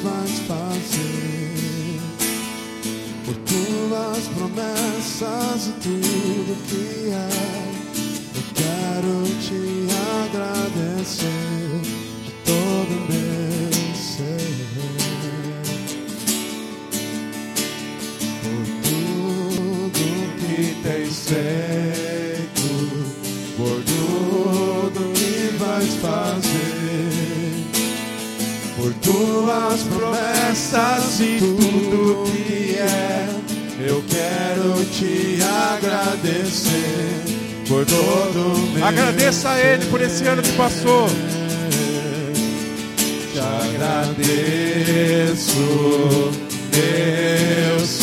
Vais 0.04 0.40
fazer 0.48 1.44
tuas 3.94 4.28
promessas 4.36 5.68
e 5.68 5.72
tudo 5.82 6.56
que 6.68 7.10
é. 7.12 7.30
Eu 8.36 8.44
quero 8.54 9.16
te 9.40 9.88
agradecer 10.26 11.82
de 12.26 12.32
todo 12.46 12.94
meu 13.10 13.53
tuas 29.24 29.84
promessas 29.84 31.20
e 31.20 31.38
tudo 31.40 32.24
que 32.32 32.78
é 32.78 33.28
eu 33.86 34.04
quero 34.10 34.86
te 34.86 35.40
agradecer 35.72 37.24
por 37.68 37.86
todo 37.86 38.58
meu 38.74 38.86
Agradeça 38.86 39.50
a 39.52 39.60
Ele 39.60 39.86
por 39.86 40.02
esse 40.02 40.26
ano 40.28 40.42
que 40.42 40.52
passou. 40.54 41.08
Te 43.34 43.40
agradeço, 43.40 44.34
meu 46.74 48.03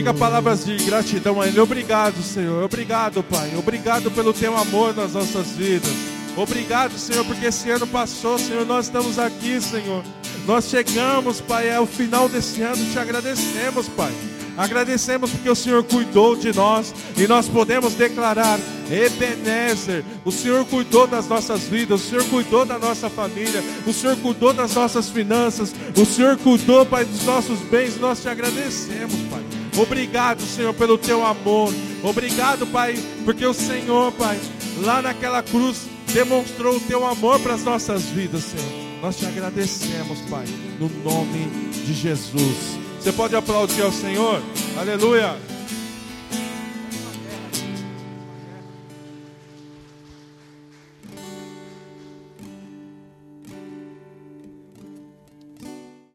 Diga 0.00 0.14
palavras 0.14 0.64
de 0.64 0.78
gratidão 0.78 1.42
a 1.42 1.46
Ele. 1.46 1.60
Obrigado, 1.60 2.22
Senhor. 2.22 2.64
Obrigado, 2.64 3.22
Pai. 3.22 3.52
Obrigado 3.54 4.10
pelo 4.10 4.32
Teu 4.32 4.56
amor 4.56 4.96
nas 4.96 5.12
nossas 5.12 5.48
vidas. 5.48 5.92
Obrigado, 6.34 6.96
Senhor, 6.98 7.22
porque 7.26 7.44
esse 7.44 7.70
ano 7.70 7.86
passou, 7.86 8.38
Senhor. 8.38 8.64
Nós 8.64 8.86
estamos 8.86 9.18
aqui, 9.18 9.60
Senhor. 9.60 10.02
Nós 10.46 10.70
chegamos, 10.70 11.42
Pai, 11.42 11.70
ao 11.70 11.84
final 11.84 12.30
desse 12.30 12.62
ano. 12.62 12.82
Te 12.90 12.98
agradecemos, 12.98 13.90
Pai. 13.90 14.10
Agradecemos 14.56 15.32
porque 15.32 15.50
o 15.50 15.54
Senhor 15.54 15.84
cuidou 15.84 16.34
de 16.34 16.50
nós 16.54 16.94
e 17.18 17.26
nós 17.26 17.46
podemos 17.46 17.92
declarar: 17.92 18.58
Ebenezer, 18.90 20.02
o 20.24 20.32
Senhor 20.32 20.64
cuidou 20.64 21.06
das 21.06 21.28
nossas 21.28 21.64
vidas, 21.64 22.00
o 22.00 22.08
Senhor 22.08 22.24
cuidou 22.24 22.64
da 22.64 22.78
nossa 22.78 23.10
família, 23.10 23.62
o 23.86 23.92
Senhor 23.92 24.16
cuidou 24.16 24.54
das 24.54 24.74
nossas 24.74 25.10
finanças, 25.10 25.74
o 25.94 26.06
Senhor 26.06 26.38
cuidou, 26.38 26.86
Pai, 26.86 27.04
dos 27.04 27.22
nossos 27.26 27.60
bens. 27.60 28.00
Nós 28.00 28.22
te 28.22 28.30
agradecemos, 28.30 29.14
Pai. 29.30 29.49
Obrigado, 29.76 30.42
Senhor, 30.42 30.74
pelo 30.74 30.98
teu 30.98 31.24
amor. 31.24 31.72
Obrigado, 32.02 32.66
Pai, 32.66 32.98
porque 33.24 33.44
o 33.44 33.54
Senhor, 33.54 34.12
Pai, 34.12 34.38
lá 34.78 35.00
naquela 35.02 35.42
cruz 35.42 35.86
demonstrou 36.12 36.76
o 36.76 36.80
teu 36.80 37.06
amor 37.06 37.40
para 37.40 37.54
as 37.54 37.62
nossas 37.62 38.04
vidas, 38.04 38.44
Senhor. 38.44 38.90
Nós 39.00 39.16
te 39.16 39.26
agradecemos, 39.26 40.20
Pai, 40.28 40.44
no 40.78 40.88
nome 41.02 41.46
de 41.84 41.94
Jesus. 41.94 42.78
Você 43.00 43.12
pode 43.12 43.34
aplaudir 43.34 43.82
ao 43.82 43.92
Senhor? 43.92 44.42
Aleluia. 44.78 45.59